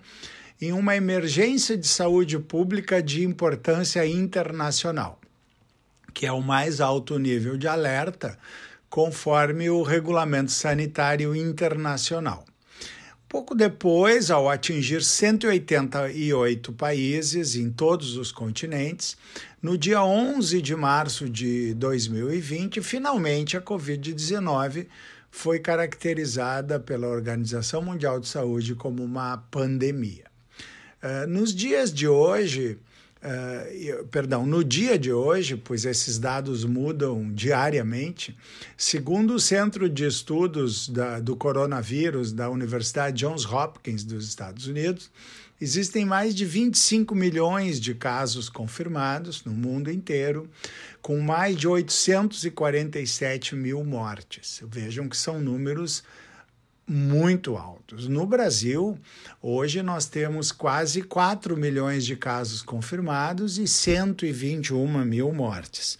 em 0.60 0.72
uma 0.72 0.96
emergência 0.96 1.78
de 1.78 1.88
saúde 1.88 2.40
pública 2.40 3.02
de 3.02 3.24
importância 3.24 4.06
internacional 4.06 5.20
que 6.14 6.26
é 6.26 6.32
o 6.32 6.42
mais 6.42 6.80
alto 6.80 7.18
nível 7.18 7.58
de 7.58 7.68
alerta, 7.68 8.38
conforme 8.94 9.72
o 9.72 9.82
Regulamento 9.82 10.52
Sanitário 10.52 11.36
Internacional. 11.36 12.46
Pouco 13.28 13.56
depois, 13.56 14.30
ao 14.30 14.48
atingir 14.48 15.02
188 15.04 16.72
países 16.74 17.56
em 17.56 17.72
todos 17.72 18.18
os 18.18 18.32
continentes, 18.32 19.18
no 19.60 19.80
dia 19.80 20.04
11 20.04 20.62
de 20.62 20.76
março 20.76 21.28
de 21.28 21.74
2020, 21.74 22.84
finalmente 22.84 23.58
a 23.58 23.62
Covid-19 23.64 24.86
foi 25.32 25.58
caracterizada 25.58 26.80
pela 26.80 27.08
Organização 27.08 27.82
Mundial 27.82 28.20
de 28.20 28.28
Saúde 28.28 28.76
como 28.76 29.04
uma 29.04 29.38
pandemia. 29.50 30.26
Uh, 31.02 31.28
nos 31.28 31.52
dias 31.52 31.92
de 31.92 32.08
hoje, 32.08 32.78
Uh, 33.24 34.06
perdão, 34.08 34.46
no 34.46 34.66
dia 34.66 35.00
de 35.00 35.14
hoje, 35.14 35.56
pois 35.56 35.86
esses 35.86 36.20
dados 36.20 36.66
mudam 36.66 37.32
diariamente, 37.34 38.38
segundo 38.76 39.36
o 39.36 39.40
Centro 39.40 39.88
de 39.88 40.06
Estudos 40.06 40.90
da, 40.90 41.22
do 41.22 41.34
Coronavírus 41.34 42.34
da 42.34 42.50
Universidade 42.50 43.16
Johns 43.16 43.46
Hopkins 43.46 44.04
dos 44.04 44.28
Estados 44.28 44.68
Unidos, 44.68 45.10
existem 45.62 46.04
mais 46.04 46.36
de 46.36 46.44
25 46.44 47.16
milhões 47.16 47.80
de 47.80 47.96
casos 47.96 48.50
confirmados 48.50 49.46
no 49.46 49.54
mundo 49.54 49.90
inteiro, 49.90 50.50
com 51.02 51.22
mais 51.22 51.56
de 51.56 51.66
847 51.66 53.56
mil 53.56 53.86
mortes. 53.86 54.62
Vejam 54.68 55.08
que 55.08 55.16
são 55.16 55.40
números 55.40 56.04
muito 56.88 57.56
altos. 57.58 58.08
No 58.08 58.26
Brasil, 58.26 58.98
hoje 59.42 59.82
nós 59.82 60.06
temos 60.06 60.52
quase 60.52 61.02
4 61.02 61.56
milhões 61.56 62.06
de 62.06 62.16
casos 62.16 62.62
confirmados 62.62 63.58
e 63.58 63.68
121 63.68 65.06
mil 65.06 65.34
mortes. 65.34 65.98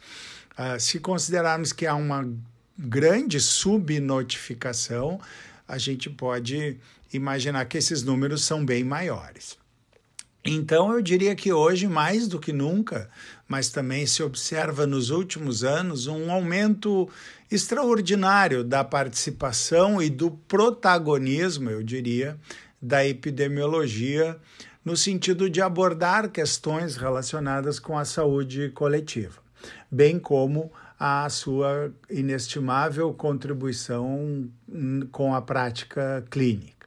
Uh, 0.58 0.80
se 0.80 1.00
considerarmos 1.00 1.72
que 1.72 1.86
há 1.86 1.96
uma 1.96 2.30
grande 2.78 3.40
subnotificação, 3.40 5.20
a 5.68 5.78
gente 5.78 6.10
pode 6.10 6.78
imaginar 7.14 7.66
que 7.66 7.78
esses 7.78 8.04
números 8.04 8.44
são 8.44 8.66
bem 8.66 8.84
maiores. 8.84 9.58
Então, 10.46 10.92
eu 10.92 11.02
diria 11.02 11.36
que 11.36 11.54
hoje, 11.54 11.88
mais 11.88 12.28
do 12.28 12.38
que 12.38 12.52
nunca, 12.52 13.10
mas 13.48 13.70
também 13.70 14.06
se 14.06 14.22
observa 14.22 14.86
nos 14.86 15.10
últimos 15.10 15.64
anos 15.64 16.08
um 16.08 16.30
aumento 16.30 17.10
extraordinário 17.50 18.62
da 18.64 18.84
participação 18.84 20.02
e 20.02 20.10
do 20.10 20.32
protagonismo, 20.32 21.70
eu 21.70 21.82
diria, 21.82 22.38
da 22.82 23.06
epidemiologia 23.08 24.38
no 24.84 24.98
sentido 24.98 25.50
de 25.50 25.62
abordar 25.62 26.30
questões 26.30 26.98
relacionadas 26.98 27.80
com 27.80 27.98
a 27.98 28.04
saúde 28.04 28.70
coletiva, 28.72 29.42
bem 29.90 30.20
como 30.20 30.70
a 31.00 31.30
sua 31.30 31.94
inestimável 32.10 33.14
contribuição 33.14 34.50
com 35.12 35.34
a 35.34 35.42
prática 35.42 36.26
clínica. 36.30 36.83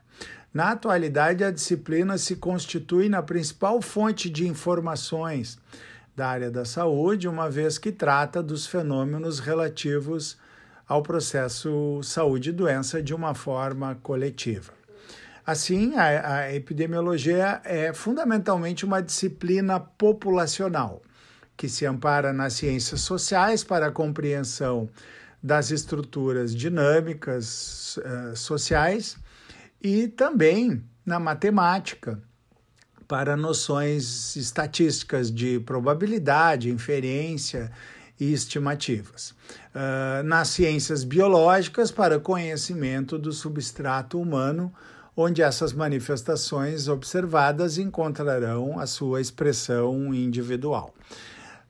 Na 0.57 0.71
atualidade, 0.71 1.45
a 1.45 1.51
disciplina 1.51 2.17
se 2.17 2.35
constitui 2.35 3.11
na 3.11 3.23
principal 3.23 3.83
fonte 3.83 4.31
de 4.31 4.49
informações 4.49 5.59
da 6.17 6.29
área 6.29 6.51
da 6.51 6.65
saúde, 6.65 7.29
uma 7.29 7.51
vez 7.51 7.77
que 7.77 7.93
trata 7.93 8.43
dos 8.43 8.67
fenômenos 8.67 9.39
relativos 9.39 10.39
ao 10.89 11.03
processo 11.03 12.01
saúde 12.03 12.49
e 12.49 12.53
doença 12.55 13.03
de 13.03 13.13
uma 13.15 13.35
forma 13.35 13.99
coletiva. 14.03 14.73
Assim, 15.47 15.95
a, 15.95 16.37
a 16.37 16.55
epidemiologia 16.55 17.61
é 17.63 17.93
fundamentalmente 17.93 18.83
uma 18.83 19.03
disciplina 19.03 19.79
populacional, 19.79 21.03
que 21.55 21.69
se 21.69 21.85
ampara 21.85 22.33
nas 22.33 22.55
ciências 22.55 23.03
sociais 23.03 23.63
para 23.63 23.89
a 23.89 23.93
compreensão 23.93 24.89
das 25.43 25.71
estruturas 25.71 26.57
dinâmicas 26.57 27.99
uh, 27.99 28.35
sociais 28.35 29.19
e 29.87 30.09
também 30.09 30.83
na 31.05 31.21
matemática 31.21 32.21
para 33.07 33.37
noções 33.37 34.35
estatísticas 34.35 35.33
de 35.33 35.61
probabilidade, 35.61 36.69
inferência 36.69 37.71
e 38.19 38.33
estimativas. 38.33 39.31
Uh, 39.31 40.25
nas 40.25 40.49
ciências 40.49 41.05
biológicas, 41.05 41.93
para 41.93 42.19
conhecimento 42.19 43.17
do 43.17 43.33
substrato 43.33 44.21
humano, 44.21 44.75
onde 45.17 45.41
essas 45.41 45.73
manifestações 45.73 46.89
observadas 46.89 47.79
encontrarão 47.79 48.81
a 48.81 48.89
sua 48.89 49.21
expressão 49.21 50.13
individual. 50.13 50.93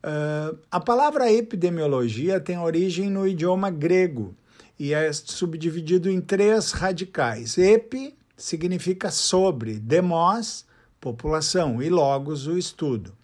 Uh, 0.03 0.57
a 0.71 0.81
palavra 0.81 1.31
epidemiologia 1.31 2.41
tem 2.41 2.59
origem 2.59 3.11
no 3.11 3.27
idioma 3.27 3.69
grego 3.69 4.35
e 4.79 4.93
é 4.93 5.13
subdividido 5.13 6.11
em 6.11 6.21
três 6.21 6.73
radicais. 6.73 7.57
Epi 7.57 8.17
significa 8.37 9.11
sobre, 9.11 9.79
demos, 9.79 10.67
população, 11.01 11.83
e 11.83 11.89
logos, 11.89 12.47
o 12.47 12.59
estudo. 12.59 13.15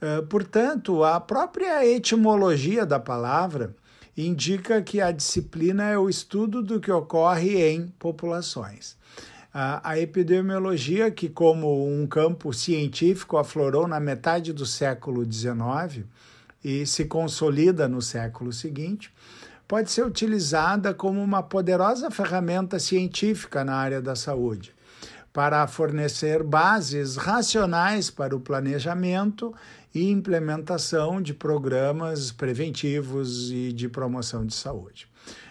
Eh, 0.00 0.22
portanto, 0.22 1.02
a 1.02 1.18
própria 1.20 1.86
etimologia 1.86 2.84
da 2.84 3.00
palavra 3.00 3.74
indica 4.16 4.82
que 4.82 5.00
a 5.00 5.10
disciplina 5.10 5.84
é 5.84 5.98
o 5.98 6.08
estudo 6.08 6.62
do 6.62 6.78
que 6.78 6.92
ocorre 6.92 7.62
em 7.62 7.88
populações. 7.98 8.96
A 9.56 9.96
epidemiologia, 10.00 11.12
que 11.12 11.28
como 11.28 11.88
um 11.88 12.08
campo 12.08 12.52
científico 12.52 13.36
aflorou 13.36 13.86
na 13.86 14.00
metade 14.00 14.52
do 14.52 14.66
século 14.66 15.24
XIX 15.24 16.04
e 16.64 16.84
se 16.84 17.04
consolida 17.04 17.86
no 17.86 18.02
século 18.02 18.52
seguinte, 18.52 19.12
pode 19.66 19.90
ser 19.90 20.04
utilizada 20.04 20.92
como 20.92 21.22
uma 21.22 21.42
poderosa 21.42 22.10
ferramenta 22.10 22.78
científica 22.78 23.64
na 23.64 23.74
área 23.74 24.00
da 24.00 24.14
saúde 24.14 24.74
para 25.34 25.66
fornecer 25.66 26.44
bases 26.44 27.16
racionais 27.16 28.08
para 28.08 28.36
o 28.36 28.40
planejamento 28.40 29.52
e 29.92 30.08
implementação 30.08 31.20
de 31.20 31.34
programas 31.34 32.30
preventivos 32.30 33.50
e 33.50 33.72
de 33.72 33.88
promoção 33.88 34.46
de 34.46 34.54
saúde. 34.54 35.08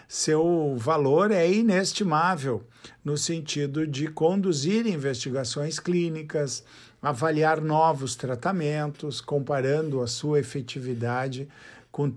Seu 0.08 0.74
valor 0.78 1.30
é 1.30 1.50
inestimável 1.50 2.64
no 3.04 3.18
sentido 3.18 3.86
de 3.86 4.08
conduzir 4.08 4.86
investigações 4.86 5.78
clínicas, 5.78 6.64
avaliar 7.02 7.60
novos 7.60 8.16
tratamentos, 8.16 9.20
comparando 9.20 10.00
a 10.00 10.06
sua 10.06 10.40
efetividade 10.40 11.46
com, 11.94 12.12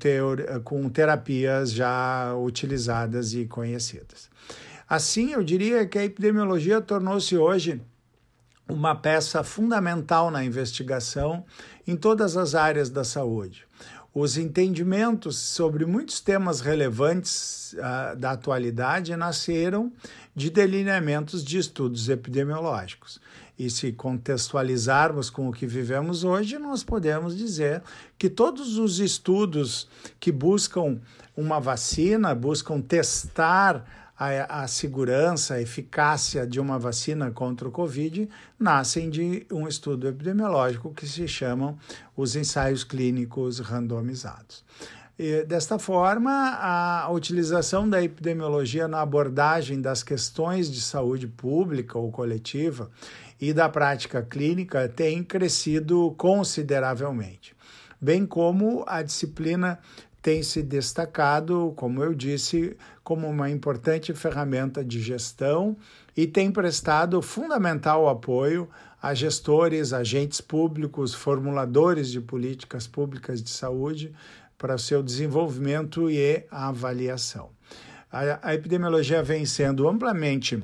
com 0.63 0.89
terapias 0.89 1.71
já 1.71 2.33
utilizadas 2.35 3.35
e 3.35 3.45
conhecidas. 3.45 4.27
Assim, 4.89 5.33
eu 5.33 5.43
diria 5.43 5.85
que 5.85 5.99
a 5.99 6.03
epidemiologia 6.03 6.81
tornou-se 6.81 7.37
hoje 7.37 7.79
uma 8.67 8.95
peça 8.95 9.43
fundamental 9.43 10.31
na 10.31 10.43
investigação 10.43 11.45
em 11.85 11.95
todas 11.95 12.35
as 12.35 12.55
áreas 12.55 12.89
da 12.89 13.03
saúde. 13.03 13.67
Os 14.15 14.35
entendimentos 14.35 15.37
sobre 15.37 15.85
muitos 15.85 16.21
temas 16.21 16.59
relevantes 16.59 17.73
uh, 17.73 18.15
da 18.17 18.31
atualidade 18.31 19.15
nasceram 19.15 19.93
de 20.35 20.49
delineamentos 20.49 21.43
de 21.43 21.59
estudos 21.59 22.09
epidemiológicos. 22.09 23.21
E 23.57 23.69
se 23.69 23.91
contextualizarmos 23.91 25.29
com 25.29 25.49
o 25.49 25.51
que 25.51 25.65
vivemos 25.65 26.23
hoje, 26.23 26.59
nós 26.59 26.83
podemos 26.83 27.35
dizer 27.35 27.81
que 28.17 28.29
todos 28.29 28.77
os 28.77 28.99
estudos 28.99 29.87
que 30.19 30.31
buscam 30.31 30.99
uma 31.35 31.59
vacina, 31.59 32.35
buscam 32.35 32.79
testar 32.79 33.83
a, 34.17 34.63
a, 34.63 34.67
segurança, 34.67 35.55
a 35.55 35.61
eficácia 35.61 36.45
de 36.45 36.59
uma 36.59 36.79
vacina 36.79 37.29
contra 37.29 37.67
o 37.67 37.71
Covid 37.71 38.27
nascem 38.59 39.09
de 39.09 39.45
um 39.51 39.67
estudo 39.67 40.07
epidemiológico 40.07 40.93
que 40.93 41.07
se 41.07 41.27
chamam 41.27 41.77
os 42.15 42.35
ensaios 42.35 42.83
clínicos 42.83 43.59
randomizados. 43.59 44.63
E, 45.19 45.43
desta 45.45 45.79
forma, 45.79 46.31
a 46.31 47.09
utilização 47.11 47.89
da 47.89 48.03
epidemiologia 48.03 48.87
na 48.87 49.01
abordagem 49.01 49.81
das 49.81 50.03
questões 50.03 50.71
de 50.71 50.79
saúde 50.81 51.27
pública 51.27 51.97
ou 51.97 52.11
coletiva 52.11 52.89
e 53.39 53.54
da 53.54 53.69
prática 53.69 54.21
clínica 54.21 54.88
tem 54.89 55.23
crescido 55.23 56.13
consideravelmente, 56.17 57.56
bem 58.02 58.26
como 58.26 58.84
a 58.88 59.02
disciplina 59.02 59.80
tem 60.21 60.43
se 60.43 60.62
destacado, 60.62 61.71
como 61.76 62.04
eu 62.04 62.13
disse, 62.13 62.76
como 63.04 63.28
uma 63.30 63.50
importante 63.50 64.13
ferramenta 64.13 64.84
de 64.84 65.00
gestão 65.00 65.78
e 66.15 66.28
tem 66.28 66.52
prestado 66.52 67.21
fundamental 67.21 68.10
apoio 68.10 68.67
a 69.02 69.13
gestores, 69.13 69.93
agentes 69.93 70.41
públicos, 70.41 71.13
formuladores 71.13 72.10
de 72.10 72.19
políticas 72.19 72.88
públicas 72.88 73.41
de 73.41 73.50
saúde 73.50 74.13
para 74.58 74.78
seu 74.78 75.04
desenvolvimento 75.04 76.10
e 76.10 76.43
avaliação. 76.52 77.52
A, 78.12 78.50
a 78.50 78.54
epidemiologia 78.56 79.21
vem 79.21 79.45
sendo 79.45 79.88
amplamente 79.88 80.62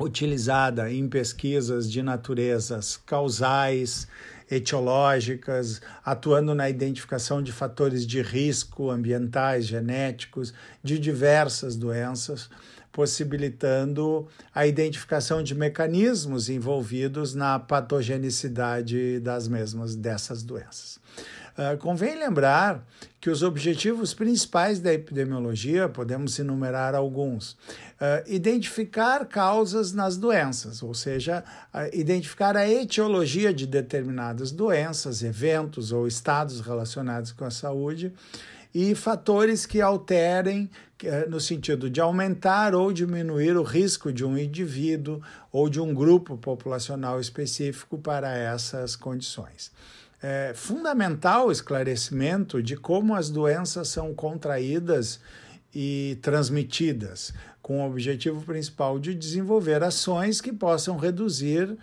utilizada 0.00 0.90
em 0.90 1.08
pesquisas 1.08 1.90
de 1.90 2.02
naturezas 2.02 2.96
causais, 2.96 4.08
etiológicas, 4.50 5.80
atuando 6.04 6.54
na 6.54 6.68
identificação 6.68 7.42
de 7.42 7.52
fatores 7.52 8.06
de 8.06 8.20
risco 8.20 8.90
ambientais, 8.90 9.66
genéticos, 9.66 10.52
de 10.82 10.98
diversas 10.98 11.76
doenças, 11.76 12.50
possibilitando 12.90 14.26
a 14.52 14.66
identificação 14.66 15.42
de 15.42 15.54
mecanismos 15.54 16.48
envolvidos 16.48 17.34
na 17.34 17.58
patogenicidade 17.58 19.20
das 19.20 19.46
mesmas 19.46 19.94
dessas 19.94 20.42
doenças. 20.42 20.99
Uh, 21.58 21.76
convém 21.78 22.18
lembrar 22.18 22.86
que 23.20 23.28
os 23.28 23.42
objetivos 23.42 24.14
principais 24.14 24.78
da 24.78 24.92
epidemiologia, 24.94 25.88
podemos 25.88 26.38
enumerar 26.38 26.94
alguns, 26.94 27.52
uh, 27.52 28.24
identificar 28.26 29.26
causas 29.26 29.92
nas 29.92 30.16
doenças, 30.16 30.82
ou 30.82 30.94
seja, 30.94 31.44
uh, 31.74 31.94
identificar 31.94 32.56
a 32.56 32.68
etiologia 32.68 33.52
de 33.52 33.66
determinadas 33.66 34.50
doenças, 34.50 35.22
eventos 35.22 35.92
ou 35.92 36.06
estados 36.06 36.60
relacionados 36.60 37.32
com 37.32 37.44
a 37.44 37.50
saúde 37.50 38.12
e 38.72 38.94
fatores 38.94 39.66
que 39.66 39.80
alterem 39.80 40.70
no 41.28 41.40
sentido 41.40 41.90
de 41.90 42.00
aumentar 42.00 42.72
ou 42.72 42.92
diminuir 42.92 43.56
o 43.56 43.64
risco 43.64 44.12
de 44.12 44.24
um 44.24 44.38
indivíduo 44.38 45.20
ou 45.50 45.68
de 45.68 45.80
um 45.80 45.92
grupo 45.92 46.36
populacional 46.36 47.18
específico 47.18 47.98
para 47.98 48.36
essas 48.36 48.94
condições 48.94 49.72
é 50.22 50.52
fundamental 50.54 51.48
o 51.48 51.52
esclarecimento 51.52 52.62
de 52.62 52.76
como 52.76 53.14
as 53.14 53.30
doenças 53.30 53.88
são 53.88 54.14
contraídas 54.14 55.20
e 55.74 56.18
transmitidas, 56.20 57.32
com 57.62 57.80
o 57.80 57.86
objetivo 57.86 58.42
principal 58.42 58.98
de 58.98 59.14
desenvolver 59.14 59.82
ações 59.82 60.40
que 60.40 60.52
possam 60.52 60.96
reduzir 60.96 61.76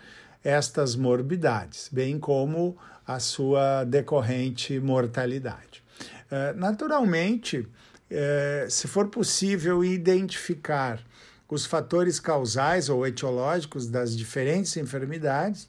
estas 0.44 0.94
morbidades, 0.94 1.88
bem 1.90 2.18
como 2.18 2.76
a 3.06 3.18
sua 3.18 3.84
decorrente 3.84 4.78
mortalidade. 4.78 5.82
É, 6.30 6.52
naturalmente, 6.52 7.66
é, 8.10 8.66
se 8.68 8.86
for 8.86 9.08
possível 9.08 9.84
identificar 9.84 11.02
os 11.48 11.64
fatores 11.64 12.20
causais 12.20 12.90
ou 12.90 13.06
etiológicos 13.06 13.88
das 13.88 14.14
diferentes 14.14 14.76
enfermidades, 14.76 15.68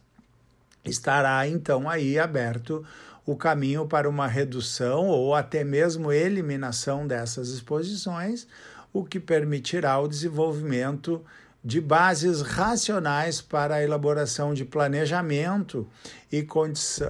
estará 0.83 1.47
então 1.47 1.89
aí 1.89 2.17
aberto 2.17 2.85
o 3.25 3.35
caminho 3.35 3.85
para 3.85 4.09
uma 4.09 4.27
redução 4.27 5.07
ou 5.07 5.35
até 5.35 5.63
mesmo 5.63 6.11
eliminação 6.11 7.05
dessas 7.05 7.49
exposições, 7.49 8.47
o 8.91 9.03
que 9.03 9.19
permitirá 9.19 9.99
o 9.99 10.07
desenvolvimento 10.07 11.23
de 11.63 11.81
bases 11.81 12.41
racionais 12.41 13.41
para 13.41 13.75
a 13.75 13.83
elaboração 13.83 14.53
de 14.53 14.63
planejamento 14.63 15.87
e, 16.31 16.45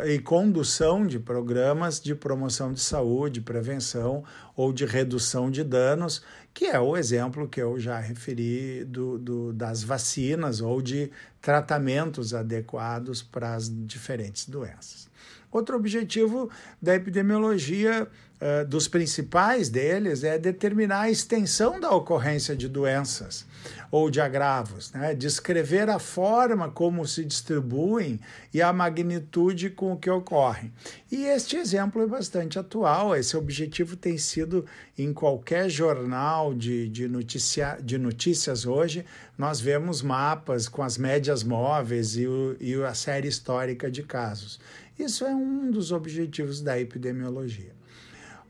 e 0.08 0.20
condução 0.20 1.06
de 1.06 1.20
programas 1.20 2.00
de 2.00 2.16
promoção 2.16 2.74
de 2.74 2.80
saúde, 2.80 3.42
prevenção 3.42 4.24
ou 4.56 4.74
de 4.74 4.86
redução 4.86 5.52
de 5.52 5.64
danos, 5.64 6.24
que 6.54 6.66
é 6.66 6.80
o 6.80 6.98
exemplo 6.98 7.48
que 7.48 7.62
eu 7.62 7.80
já 7.80 8.00
referi 8.00 8.84
do, 8.86 9.20
do 9.20 9.54
das 9.54 9.84
vacinas 9.84 10.62
ou 10.62 10.82
de 10.82 11.12
tratamentos 11.42 12.34
adequados 12.34 13.22
para 13.22 13.54
as 13.54 13.70
diferentes 13.70 14.50
doenças. 14.50 15.08
Outro 15.52 15.76
objetivo 15.76 16.50
da 16.82 16.96
epidemiologia, 16.96 18.08
uh, 18.42 18.66
dos 18.66 18.88
principais 18.88 19.70
deles, 19.70 20.24
é 20.24 20.38
determinar 20.38 21.02
a 21.02 21.12
extensão 21.12 21.80
da 21.80 21.92
ocorrência 21.92 22.56
de 22.56 22.68
doenças 22.68 23.46
ou 23.92 24.10
de 24.10 24.22
agravos, 24.22 24.92
né? 24.94 25.16
descrever 25.16 25.90
a 25.90 25.98
forma 25.98 26.70
como 26.70 27.08
se 27.08 27.26
distribuem 27.26 28.20
e 28.54 28.62
a 28.62 28.72
magnitude 28.72 29.72
com 29.72 29.98
que 29.98 30.10
ocorrem. 30.10 30.72
E 31.12 31.26
este 31.26 31.58
exemplo 31.58 32.02
é 32.04 32.08
bastante 32.08 32.60
atual, 32.60 33.16
esse 33.16 33.36
objetivo 33.36 33.96
tem 33.96 34.18
sido 34.18 34.66
em 34.98 35.12
qualquer 35.12 35.70
jornal 35.70 36.54
de, 36.54 36.88
de, 36.90 37.08
noticia, 37.08 37.80
de 37.82 37.98
notícias 37.98 38.66
hoje, 38.66 39.06
nós 39.38 39.60
vemos 39.60 40.02
mapas 40.02 40.68
com 40.68 40.84
as 40.84 40.98
médias 40.98 41.44
móveis 41.44 42.16
e, 42.16 42.28
o, 42.28 42.56
e 42.60 42.76
a 42.84 42.94
série 42.94 43.28
histórica 43.28 43.90
de 43.90 44.04
casos. 44.04 44.60
Isso 44.98 45.26
é 45.26 45.34
um 45.34 45.72
dos 45.72 45.92
objetivos 45.92 46.62
da 46.62 46.80
epidemiologia. 46.80 47.79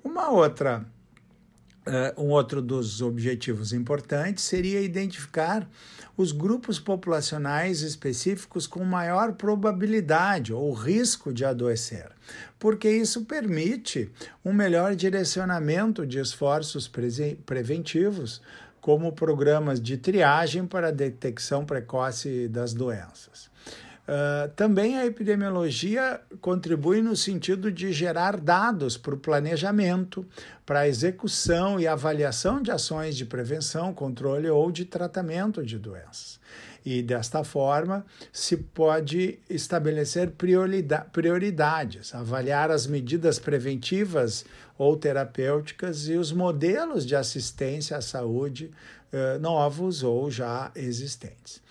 Uma 0.04 0.30
outra 0.30 0.86
Uh, 1.88 2.22
um 2.22 2.30
outro 2.30 2.62
dos 2.62 3.02
objetivos 3.02 3.74
importantes 3.74 4.44
seria 4.44 4.80
identificar 4.80 5.68
os 6.16 6.32
grupos 6.32 6.78
populacionais 6.78 7.82
específicos 7.82 8.68
com 8.68 8.84
maior 8.84 9.34
probabilidade 9.34 10.54
ou 10.54 10.72
risco 10.72 11.34
de 11.34 11.44
adoecer, 11.44 12.12
porque 12.60 12.88
isso 12.88 13.26
permite 13.26 14.12
um 14.46 14.54
melhor 14.54 14.94
direcionamento 14.94 16.06
de 16.06 16.20
esforços 16.20 16.88
preventivos, 17.44 18.40
como 18.80 19.12
programas 19.12 19.82
de 19.82 19.98
triagem 19.98 20.68
para 20.68 20.92
detecção 20.92 21.66
precoce 21.66 22.48
das 22.48 22.74
doenças. 22.74 23.49
Uh, 24.10 24.50
também 24.56 24.98
a 24.98 25.06
epidemiologia 25.06 26.20
contribui 26.42 27.00
no 27.00 27.16
sentido 27.16 27.72
de 27.72 27.94
gerar 27.94 28.38
dados 28.38 28.98
para 28.98 29.14
o 29.14 29.20
planejamento, 29.20 30.26
para 30.66 30.80
a 30.80 30.88
execução 30.88 31.80
e 31.80 31.86
avaliação 31.86 32.60
de 32.60 32.72
ações 32.72 33.16
de 33.16 33.24
prevenção, 33.24 33.94
controle 33.94 34.50
ou 34.50 34.72
de 34.72 34.84
tratamento 34.84 35.64
de 35.64 35.78
doenças. 35.78 36.40
E 36.84 37.04
desta 37.04 37.44
forma 37.44 38.04
se 38.34 38.58
pode 38.58 39.38
estabelecer 39.48 40.32
prioridades, 41.12 42.16
avaliar 42.16 42.72
as 42.72 42.88
medidas 42.88 43.38
preventivas 43.38 44.44
ou 44.76 44.98
terapêuticas 44.98 46.08
e 46.08 46.14
os 46.14 46.32
modelos 46.32 47.06
de 47.06 47.16
assistência 47.16 47.96
à 47.96 48.02
saúde 48.02 48.72
uh, 49.14 49.38
novos 49.40 50.02
ou 50.02 50.32
já 50.32 50.72
existentes. 50.76 51.62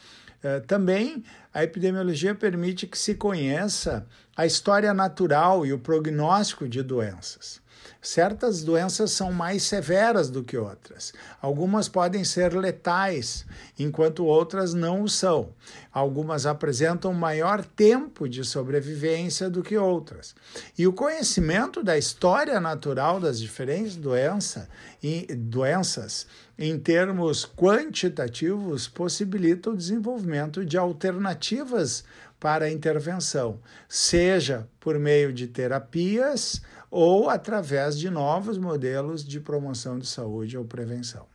Uh, 0.43 0.65
também 0.67 1.25
a 1.53 1.65
epidemiologia 1.65 2.35
permite 2.35 2.87
que 2.87 2.97
se 2.97 3.15
conheça 3.15 4.07
a 4.37 4.47
história 4.47 4.95
natural 4.95 5.67
e 5.67 5.73
o 5.73 5.79
prognóstico 5.79 6.69
de 6.69 6.83
doenças. 6.83 7.61
Certas 8.01 8.63
doenças 8.63 9.11
são 9.11 9.33
mais 9.33 9.65
severas 9.65 10.31
do 10.31 10.45
que 10.45 10.57
outras. 10.57 11.13
Algumas 11.43 11.89
podem 11.89 12.23
ser 12.25 12.55
letais, 12.55 13.45
enquanto 13.79 14.25
outras 14.25 14.73
não 14.73 15.03
o 15.03 15.09
são. 15.09 15.51
Algumas 15.93 16.47
apresentam 16.47 17.13
maior 17.13 17.65
tempo 17.65 18.29
de 18.29 18.45
sobrevivência 18.45 19.51
do 19.51 19.63
que 19.63 19.77
outras. 19.77 20.35
E 20.77 20.87
o 20.87 20.93
conhecimento 20.93 21.83
da 21.83 21.99
história 21.99 22.61
natural 22.61 23.19
das 23.19 23.41
diferentes 23.41 23.97
doença, 23.97 24.69
e, 25.03 25.27
doenças 25.35 26.27
em 26.59 26.77
termos 26.79 27.45
quantitativos 27.47 28.89
possibilita 28.89 29.71
o 29.71 29.77
desenvolvimento 29.77 30.65
de 30.65 30.77
alternativas 30.77 32.05
para 32.41 32.67
a 32.67 32.71
intervenção, 32.71 33.61
seja 33.89 34.69
por 34.79 34.99
meio 34.99 35.33
de 35.33 35.47
terapias 35.47 36.63
ou 36.91 37.29
através 37.29 37.99
de 37.99 38.09
novos 38.09 38.57
modelos 38.57 39.25
de 39.25 39.41
promoção 39.41 39.99
de 39.99 40.07
saúde 40.07 40.57
ou 40.57 40.65
prevenção. 40.65 41.27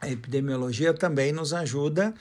A 0.00 0.08
epidemiologia 0.08 0.92
também 0.92 1.32
nos 1.32 1.52
ajuda 1.52 2.14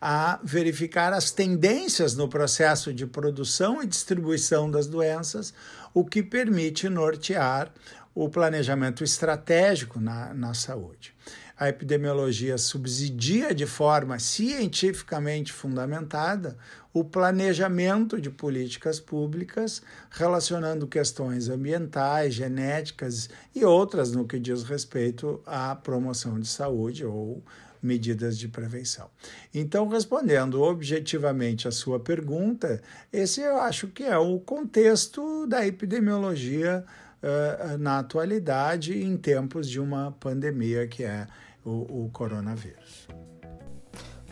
a 0.00 0.38
verificar 0.42 1.12
as 1.12 1.30
tendências 1.30 2.14
no 2.14 2.28
processo 2.28 2.92
de 2.92 3.06
produção 3.06 3.82
e 3.82 3.86
distribuição 3.86 4.70
das 4.70 4.86
doenças, 4.86 5.52
o 5.92 6.04
que 6.04 6.22
permite 6.22 6.88
nortear 6.88 7.72
o 8.14 8.28
planejamento 8.28 9.04
estratégico 9.04 10.00
na, 10.00 10.32
na 10.32 10.54
saúde 10.54 11.14
a 11.58 11.70
epidemiologia 11.70 12.58
subsidia 12.58 13.54
de 13.54 13.64
forma 13.64 14.18
cientificamente 14.18 15.52
fundamentada 15.52 16.56
o 16.98 17.04
planejamento 17.04 18.18
de 18.18 18.30
políticas 18.30 18.98
públicas 18.98 19.82
relacionando 20.10 20.86
questões 20.86 21.50
ambientais, 21.50 22.32
genéticas 22.32 23.28
e 23.54 23.62
outras 23.66 24.12
no 24.12 24.26
que 24.26 24.38
diz 24.38 24.62
respeito 24.62 25.42
à 25.44 25.74
promoção 25.76 26.40
de 26.40 26.48
saúde 26.48 27.04
ou 27.04 27.42
medidas 27.82 28.38
de 28.38 28.48
prevenção. 28.48 29.10
Então, 29.52 29.86
respondendo 29.88 30.62
objetivamente 30.62 31.68
a 31.68 31.70
sua 31.70 32.00
pergunta, 32.00 32.80
esse 33.12 33.42
eu 33.42 33.58
acho 33.58 33.88
que 33.88 34.02
é 34.02 34.16
o 34.16 34.40
contexto 34.40 35.46
da 35.46 35.66
epidemiologia 35.66 36.82
uh, 37.22 37.76
na 37.76 37.98
atualidade, 37.98 38.98
em 38.98 39.18
tempos 39.18 39.68
de 39.68 39.78
uma 39.78 40.12
pandemia 40.12 40.86
que 40.86 41.04
é 41.04 41.26
o, 41.62 42.04
o 42.06 42.10
coronavírus. 42.10 43.06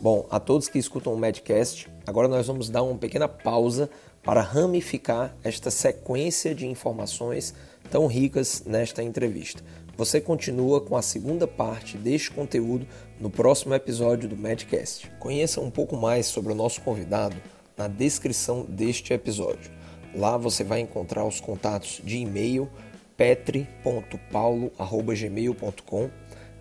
Bom, 0.01 0.27
a 0.31 0.41
todos 0.41 0.67
que 0.67 0.79
escutam 0.79 1.13
o 1.13 1.19
Medcast, 1.19 1.93
agora 2.07 2.29
nós 2.29 2.47
vamos 2.47 2.69
dar 2.69 2.83
uma 2.83 2.99
pequena 2.99 3.29
pausa 3.29 3.89
para 4.23 4.41
ramificar 4.41 5.37
esta 5.43 5.71
sequência 5.71 6.55
de 6.55 6.67
informações 6.67 7.55
tão 7.91 8.07
ricas 8.07 8.63
nesta 8.65 9.03
entrevista. 9.03 9.63
Você 9.97 10.21
continua 10.21 10.81
com 10.81 10.97
a 10.97 11.03
segunda 11.03 11.47
parte 11.47 11.97
deste 11.97 12.31
conteúdo 12.31 12.87
no 13.21 13.31
próximo 13.31 13.75
episódio 13.75 14.29
do 14.29 14.37
Medcast. 14.37 15.11
Conheça 15.21 15.61
um 15.61 15.71
pouco 15.71 15.97
mais 15.97 16.27
sobre 16.27 16.53
o 16.53 16.57
nosso 16.57 16.81
convidado 16.81 17.37
na 17.77 17.87
descrição 17.87 18.67
deste 18.69 19.13
episódio. 19.13 19.71
Lá 20.15 20.37
você 20.37 20.65
vai 20.65 20.81
encontrar 20.81 21.25
os 21.25 21.41
contatos 21.41 22.01
de 22.05 22.19
e-mail 22.19 22.69
petri.paulo.gmail.com 23.17 26.11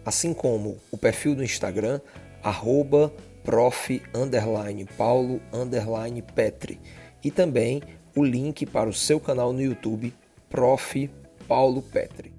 assim 0.05 0.33
como 0.33 0.77
o 0.91 0.97
perfil 0.97 1.35
do 1.35 1.43
Instagram, 1.43 1.99
arroba 2.41 3.13
prof, 3.43 4.01
underline, 4.13 4.85
paulo, 4.97 5.41
underline, 5.51 6.21
petri, 6.21 6.79
e 7.23 7.29
também 7.29 7.83
o 8.15 8.23
link 8.23 8.65
para 8.65 8.89
o 8.89 8.93
seu 8.93 9.19
canal 9.19 9.51
no 9.51 9.61
YouTube, 9.61 10.13
Prof. 10.49 11.09
Paulo 11.47 11.81
Petri. 11.81 12.33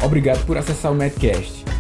Obrigado 0.04 0.44
por 0.46 0.58
acessar 0.58 0.92
o 0.92 0.96
Medcast. 0.96 1.65